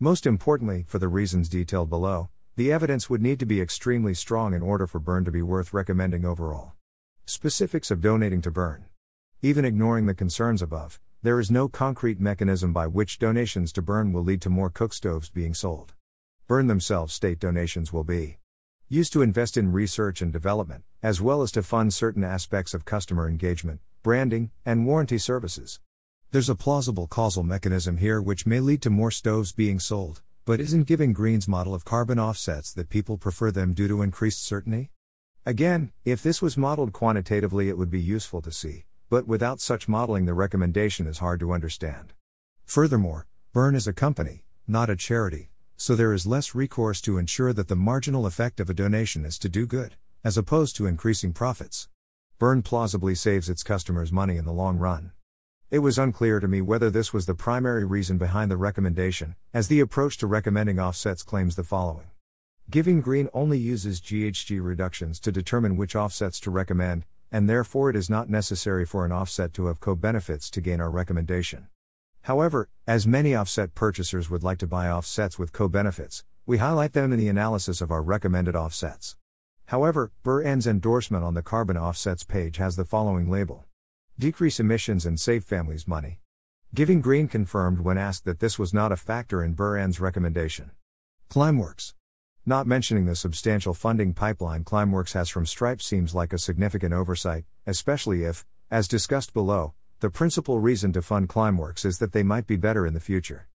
Most 0.00 0.26
importantly, 0.26 0.84
for 0.88 0.98
the 0.98 1.06
reasons 1.06 1.48
detailed 1.48 1.90
below, 1.90 2.28
the 2.56 2.72
evidence 2.72 3.08
would 3.08 3.22
need 3.22 3.38
to 3.38 3.46
be 3.46 3.60
extremely 3.60 4.14
strong 4.14 4.52
in 4.52 4.62
order 4.62 4.88
for 4.88 4.98
burn 4.98 5.24
to 5.24 5.30
be 5.30 5.42
worth 5.42 5.72
recommending 5.72 6.24
overall. 6.24 6.72
Specifics 7.24 7.92
of 7.92 8.00
donating 8.00 8.42
to 8.42 8.50
burn. 8.50 8.86
Even 9.42 9.64
ignoring 9.64 10.06
the 10.06 10.14
concerns 10.14 10.60
above, 10.60 10.98
there 11.24 11.40
is 11.40 11.50
no 11.50 11.70
concrete 11.70 12.20
mechanism 12.20 12.70
by 12.70 12.86
which 12.86 13.18
donations 13.18 13.72
to 13.72 13.80
burn 13.80 14.12
will 14.12 14.22
lead 14.22 14.42
to 14.42 14.50
more 14.50 14.68
cookstoves 14.68 15.32
being 15.32 15.54
sold. 15.54 15.94
Burn 16.46 16.66
themselves 16.66 17.14
state 17.14 17.38
donations 17.38 17.94
will 17.94 18.04
be 18.04 18.36
used 18.90 19.10
to 19.14 19.22
invest 19.22 19.56
in 19.56 19.72
research 19.72 20.20
and 20.20 20.30
development, 20.30 20.84
as 21.02 21.22
well 21.22 21.40
as 21.40 21.50
to 21.50 21.62
fund 21.62 21.94
certain 21.94 22.22
aspects 22.22 22.74
of 22.74 22.84
customer 22.84 23.26
engagement, 23.26 23.80
branding, 24.02 24.50
and 24.66 24.84
warranty 24.84 25.16
services. 25.16 25.80
There's 26.30 26.50
a 26.50 26.54
plausible 26.54 27.06
causal 27.06 27.42
mechanism 27.42 27.96
here 27.96 28.20
which 28.20 28.44
may 28.44 28.60
lead 28.60 28.82
to 28.82 28.90
more 28.90 29.10
stoves 29.10 29.54
being 29.54 29.80
sold, 29.80 30.20
but 30.44 30.60
isn't 30.60 30.86
giving 30.86 31.14
Green's 31.14 31.48
model 31.48 31.74
of 31.74 31.86
carbon 31.86 32.18
offsets 32.18 32.70
that 32.74 32.90
people 32.90 33.16
prefer 33.16 33.50
them 33.50 33.72
due 33.72 33.88
to 33.88 34.02
increased 34.02 34.44
certainty? 34.44 34.90
Again, 35.46 35.90
if 36.04 36.22
this 36.22 36.42
was 36.42 36.58
modeled 36.58 36.92
quantitatively, 36.92 37.70
it 37.70 37.78
would 37.78 37.90
be 37.90 37.98
useful 37.98 38.42
to 38.42 38.52
see, 38.52 38.84
but 39.08 39.26
without 39.26 39.60
such 39.60 39.88
modeling, 39.88 40.24
the 40.24 40.34
recommendation 40.34 41.06
is 41.06 41.18
hard 41.18 41.40
to 41.40 41.52
understand. 41.52 42.12
Furthermore, 42.64 43.26
Burn 43.52 43.74
is 43.74 43.86
a 43.86 43.92
company, 43.92 44.44
not 44.66 44.90
a 44.90 44.96
charity, 44.96 45.50
so 45.76 45.94
there 45.94 46.12
is 46.12 46.26
less 46.26 46.54
recourse 46.54 47.00
to 47.02 47.18
ensure 47.18 47.52
that 47.52 47.68
the 47.68 47.76
marginal 47.76 48.26
effect 48.26 48.60
of 48.60 48.70
a 48.70 48.74
donation 48.74 49.24
is 49.24 49.38
to 49.38 49.48
do 49.48 49.66
good, 49.66 49.96
as 50.24 50.38
opposed 50.38 50.76
to 50.76 50.86
increasing 50.86 51.32
profits. 51.32 51.88
Burn 52.38 52.62
plausibly 52.62 53.14
saves 53.14 53.48
its 53.48 53.62
customers 53.62 54.10
money 54.10 54.36
in 54.36 54.44
the 54.44 54.52
long 54.52 54.78
run. 54.78 55.12
It 55.70 55.80
was 55.80 55.98
unclear 55.98 56.40
to 56.40 56.48
me 56.48 56.60
whether 56.60 56.90
this 56.90 57.12
was 57.12 57.26
the 57.26 57.34
primary 57.34 57.84
reason 57.84 58.18
behind 58.18 58.50
the 58.50 58.56
recommendation, 58.56 59.34
as 59.52 59.68
the 59.68 59.80
approach 59.80 60.18
to 60.18 60.26
recommending 60.26 60.78
offsets 60.78 61.22
claims 61.22 61.56
the 61.56 61.64
following. 61.64 62.10
Giving 62.70 63.00
Green 63.00 63.28
only 63.34 63.58
uses 63.58 64.00
GHG 64.00 64.62
reductions 64.64 65.20
to 65.20 65.30
determine 65.30 65.76
which 65.76 65.94
offsets 65.94 66.40
to 66.40 66.50
recommend, 66.50 67.04
and 67.34 67.50
therefore 67.50 67.90
it 67.90 67.96
is 67.96 68.08
not 68.08 68.30
necessary 68.30 68.86
for 68.86 69.04
an 69.04 69.10
offset 69.10 69.52
to 69.52 69.66
have 69.66 69.80
co 69.80 69.96
benefits 69.96 70.48
to 70.48 70.60
gain 70.60 70.80
our 70.80 70.88
recommendation. 70.88 71.66
However, 72.22 72.68
as 72.86 73.08
many 73.08 73.34
offset 73.34 73.74
purchasers 73.74 74.30
would 74.30 74.44
like 74.44 74.58
to 74.58 74.68
buy 74.68 74.88
offsets 74.88 75.36
with 75.36 75.52
co 75.52 75.66
benefits, 75.66 76.22
we 76.46 76.58
highlight 76.58 76.92
them 76.92 77.12
in 77.12 77.18
the 77.18 77.28
analysis 77.28 77.80
of 77.80 77.90
our 77.90 78.04
recommended 78.04 78.54
offsets. 78.54 79.16
However, 79.66 80.12
Burn's 80.22 80.68
endorsement 80.68 81.24
on 81.24 81.34
the 81.34 81.42
carbon 81.42 81.76
offsets 81.76 82.22
page 82.22 82.58
has 82.58 82.76
the 82.76 82.84
following 82.84 83.28
label 83.28 83.64
decrease 84.16 84.60
emissions 84.60 85.04
and 85.04 85.18
save 85.18 85.42
families 85.42 85.88
money. 85.88 86.20
Giving 86.72 87.00
Green 87.00 87.26
confirmed 87.26 87.80
when 87.80 87.98
asked 87.98 88.24
that 88.26 88.38
this 88.38 88.60
was 88.60 88.72
not 88.72 88.92
a 88.92 88.96
factor 88.96 89.42
in 89.42 89.54
Burn's 89.54 89.98
recommendation. 89.98 90.70
Climeworks. 91.28 91.94
Not 92.46 92.66
mentioning 92.66 93.06
the 93.06 93.16
substantial 93.16 93.72
funding 93.72 94.12
pipeline 94.12 94.64
Climeworks 94.64 95.14
has 95.14 95.30
from 95.30 95.46
Stripe 95.46 95.80
seems 95.80 96.14
like 96.14 96.34
a 96.34 96.38
significant 96.38 96.92
oversight, 96.92 97.46
especially 97.66 98.24
if, 98.24 98.44
as 98.70 98.86
discussed 98.86 99.32
below, 99.32 99.72
the 100.00 100.10
principal 100.10 100.58
reason 100.58 100.92
to 100.92 101.00
fund 101.00 101.30
Climeworks 101.30 101.86
is 101.86 101.98
that 102.00 102.12
they 102.12 102.22
might 102.22 102.46
be 102.46 102.56
better 102.56 102.86
in 102.86 102.92
the 102.92 103.00
future. 103.00 103.48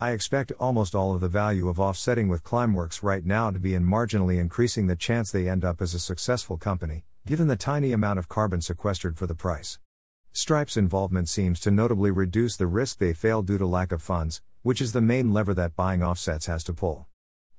I 0.00 0.10
expect 0.10 0.50
almost 0.58 0.92
all 0.92 1.14
of 1.14 1.20
the 1.20 1.28
value 1.28 1.68
of 1.68 1.78
offsetting 1.78 2.26
with 2.26 2.42
Climeworks 2.42 3.00
right 3.00 3.24
now 3.24 3.52
to 3.52 3.60
be 3.60 3.76
in 3.76 3.86
marginally 3.86 4.40
increasing 4.40 4.88
the 4.88 4.96
chance 4.96 5.30
they 5.30 5.48
end 5.48 5.64
up 5.64 5.80
as 5.80 5.94
a 5.94 6.00
successful 6.00 6.56
company, 6.56 7.04
given 7.24 7.46
the 7.46 7.54
tiny 7.54 7.92
amount 7.92 8.18
of 8.18 8.28
carbon 8.28 8.60
sequestered 8.60 9.16
for 9.16 9.28
the 9.28 9.36
price. 9.36 9.78
Stripe's 10.32 10.76
involvement 10.76 11.28
seems 11.28 11.60
to 11.60 11.70
notably 11.70 12.10
reduce 12.10 12.56
the 12.56 12.66
risk 12.66 12.98
they 12.98 13.12
fail 13.12 13.42
due 13.42 13.58
to 13.58 13.66
lack 13.66 13.92
of 13.92 14.02
funds, 14.02 14.42
which 14.62 14.80
is 14.80 14.90
the 14.90 15.00
main 15.00 15.32
lever 15.32 15.54
that 15.54 15.76
buying 15.76 16.02
offsets 16.02 16.46
has 16.46 16.64
to 16.64 16.72
pull. 16.72 17.06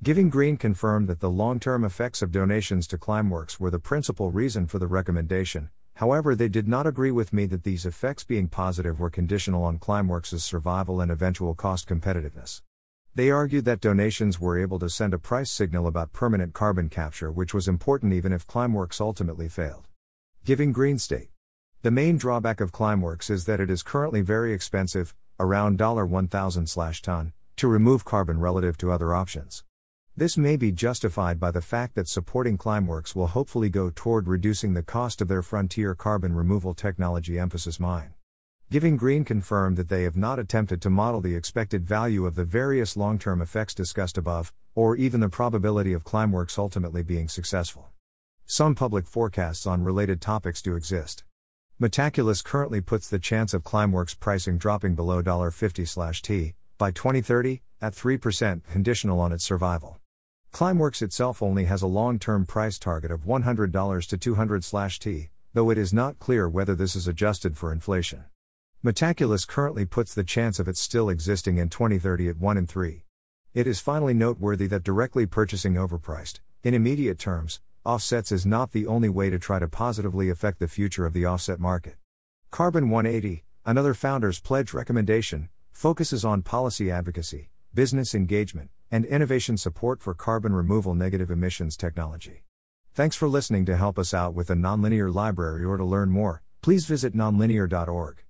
Giving 0.03 0.29
Green 0.29 0.57
confirmed 0.57 1.07
that 1.07 1.21
the 1.21 1.29
long 1.29 1.61
term 1.61 1.85
effects 1.85 2.21
of 2.21 2.29
donations 2.29 2.87
to 2.87 2.97
Climeworks 2.97 3.57
were 3.57 3.71
the 3.71 3.79
principal 3.79 4.31
reason 4.31 4.67
for 4.67 4.77
the 4.77 4.85
recommendation, 4.85 5.69
however, 5.93 6.35
they 6.35 6.49
did 6.49 6.67
not 6.67 6.85
agree 6.85 7.11
with 7.11 7.31
me 7.31 7.45
that 7.45 7.63
these 7.63 7.85
effects 7.85 8.25
being 8.25 8.49
positive 8.49 8.99
were 8.99 9.09
conditional 9.09 9.63
on 9.63 9.79
Climeworks' 9.79 10.41
survival 10.41 10.99
and 10.99 11.09
eventual 11.09 11.55
cost 11.55 11.87
competitiveness. 11.87 12.61
They 13.15 13.31
argued 13.31 13.63
that 13.63 13.79
donations 13.79 14.41
were 14.41 14.59
able 14.59 14.77
to 14.79 14.89
send 14.89 15.13
a 15.13 15.17
price 15.17 15.49
signal 15.49 15.87
about 15.87 16.11
permanent 16.11 16.53
carbon 16.53 16.89
capture, 16.89 17.31
which 17.31 17.53
was 17.53 17.69
important 17.69 18.11
even 18.11 18.33
if 18.33 18.45
Climeworks 18.45 18.99
ultimately 18.99 19.47
failed. 19.47 19.87
Giving 20.43 20.73
Green 20.73 20.99
State 20.99 21.29
the 21.81 21.91
main 21.91 22.17
drawback 22.17 22.59
of 22.59 22.73
Climeworks 22.73 23.29
is 23.29 23.45
that 23.45 23.61
it 23.61 23.69
is 23.69 23.81
currently 23.81 24.19
very 24.19 24.51
expensive, 24.51 25.15
around 25.39 25.79
$1,000 25.79 27.01
ton, 27.01 27.31
to 27.55 27.67
remove 27.69 28.03
carbon 28.03 28.41
relative 28.41 28.77
to 28.79 28.91
other 28.91 29.13
options. 29.13 29.63
This 30.15 30.38
may 30.38 30.58
be 30.58 30.71
justified 30.71 31.39
by 31.39 31.49
the 31.49 31.60
fact 31.60 31.95
that 31.95 32.08
supporting 32.08 32.56
Climeworks 32.56 33.15
will 33.15 33.26
hopefully 33.26 33.67
go 33.67 33.89
toward 33.89 34.28
reducing 34.28 34.76
the 34.76 34.84
cost 34.84 35.21
of 35.21 35.28
their 35.28 35.41
frontier 35.41 35.95
carbon 35.95 36.36
removal 36.36 36.76
technology 36.76 37.39
emphasis 37.39 37.80
mine. 37.80 38.13
Giving 38.69 38.95
Green 38.95 39.26
confirmed 39.26 39.76
that 39.78 39.89
they 39.89 40.04
have 40.04 40.15
not 40.15 40.38
attempted 40.38 40.84
to 40.84 40.91
model 40.91 41.19
the 41.19 41.36
expected 41.36 41.84
value 41.84 42.28
of 42.28 42.36
the 42.36 42.45
various 42.45 42.95
long 42.95 43.17
term 43.17 43.41
effects 43.41 43.73
discussed 43.73 44.15
above, 44.15 44.54
or 44.76 44.95
even 44.95 45.19
the 45.19 45.30
probability 45.30 45.93
of 45.93 46.04
Climeworks 46.04 46.60
ultimately 46.60 47.02
being 47.02 47.28
successful. 47.28 47.89
Some 48.45 48.76
public 48.76 49.08
forecasts 49.08 49.65
on 49.65 49.84
related 49.84 50.21
topics 50.21 50.62
do 50.62 50.76
exist. 50.76 51.23
Metaculus 51.82 52.43
currently 52.43 52.82
puts 52.82 53.10
the 53.10 53.17
chance 53.17 53.52
of 53.52 53.63
Climeworks 53.63 54.19
pricing 54.19 54.60
dropping 54.60 54.93
below 54.93 55.23
$50/t 55.23 56.54
by 56.78 56.91
2030 56.91 57.63
at 57.82 57.93
3% 57.93 58.62
conditional 58.71 59.19
on 59.19 59.32
its 59.32 59.43
survival. 59.43 59.99
Climeworks 60.53 61.01
itself 61.01 61.41
only 61.41 61.65
has 61.65 61.81
a 61.81 61.87
long-term 61.87 62.45
price 62.45 62.77
target 62.77 63.09
of 63.09 63.21
$100 63.21 64.07
to 64.07 64.35
$200 64.35 64.99
T, 64.99 65.29
though 65.55 65.71
it 65.71 65.79
is 65.79 65.91
not 65.91 66.19
clear 66.19 66.47
whether 66.47 66.75
this 66.75 66.95
is 66.95 67.07
adjusted 67.07 67.57
for 67.57 67.71
inflation. 67.71 68.25
Metaculus 68.85 69.47
currently 69.47 69.83
puts 69.83 70.13
the 70.13 70.23
chance 70.23 70.59
of 70.59 70.67
it 70.67 70.77
still 70.77 71.09
existing 71.09 71.57
in 71.57 71.69
2030 71.69 72.29
at 72.29 72.37
1 72.37 72.57
in 72.57 72.67
3. 72.67 73.03
It 73.55 73.65
is 73.65 73.79
finally 73.79 74.13
noteworthy 74.13 74.67
that 74.67 74.83
directly 74.83 75.25
purchasing 75.25 75.73
overpriced, 75.73 76.39
in 76.61 76.75
immediate 76.75 77.17
terms, 77.17 77.59
offsets 77.83 78.31
is 78.31 78.45
not 78.45 78.73
the 78.73 78.85
only 78.85 79.09
way 79.09 79.31
to 79.31 79.39
try 79.39 79.57
to 79.57 79.67
positively 79.67 80.29
affect 80.29 80.59
the 80.59 80.67
future 80.67 81.07
of 81.07 81.13
the 81.13 81.25
offset 81.25 81.59
market. 81.59 81.95
Carbon 82.51 82.91
180, 82.91 83.43
another 83.65 83.95
founder's 83.95 84.39
pledge 84.39 84.71
recommendation, 84.71 85.49
focuses 85.71 86.23
on 86.23 86.43
policy 86.43 86.91
advocacy, 86.91 87.49
business 87.73 88.13
engagement, 88.13 88.69
and 88.93 89.06
innovation 89.06 89.58
support 89.58 90.03
for 90.03 90.13
carbon 90.13 90.53
removal 90.53 90.93
negative 90.93 91.32
emissions 91.32 91.75
technology. 91.75 92.43
Thanks 92.93 93.15
for 93.15 93.27
listening 93.27 93.65
to 93.65 93.75
help 93.75 93.97
us 93.97 94.13
out 94.13 94.36
with 94.36 94.49
the 94.49 94.53
nonlinear 94.53 95.12
library 95.12 95.65
or 95.65 95.77
to 95.77 95.84
learn 95.84 96.12
more, 96.12 96.43
please 96.62 96.86
visit 96.86 97.15
nonlinear.org. 97.15 98.22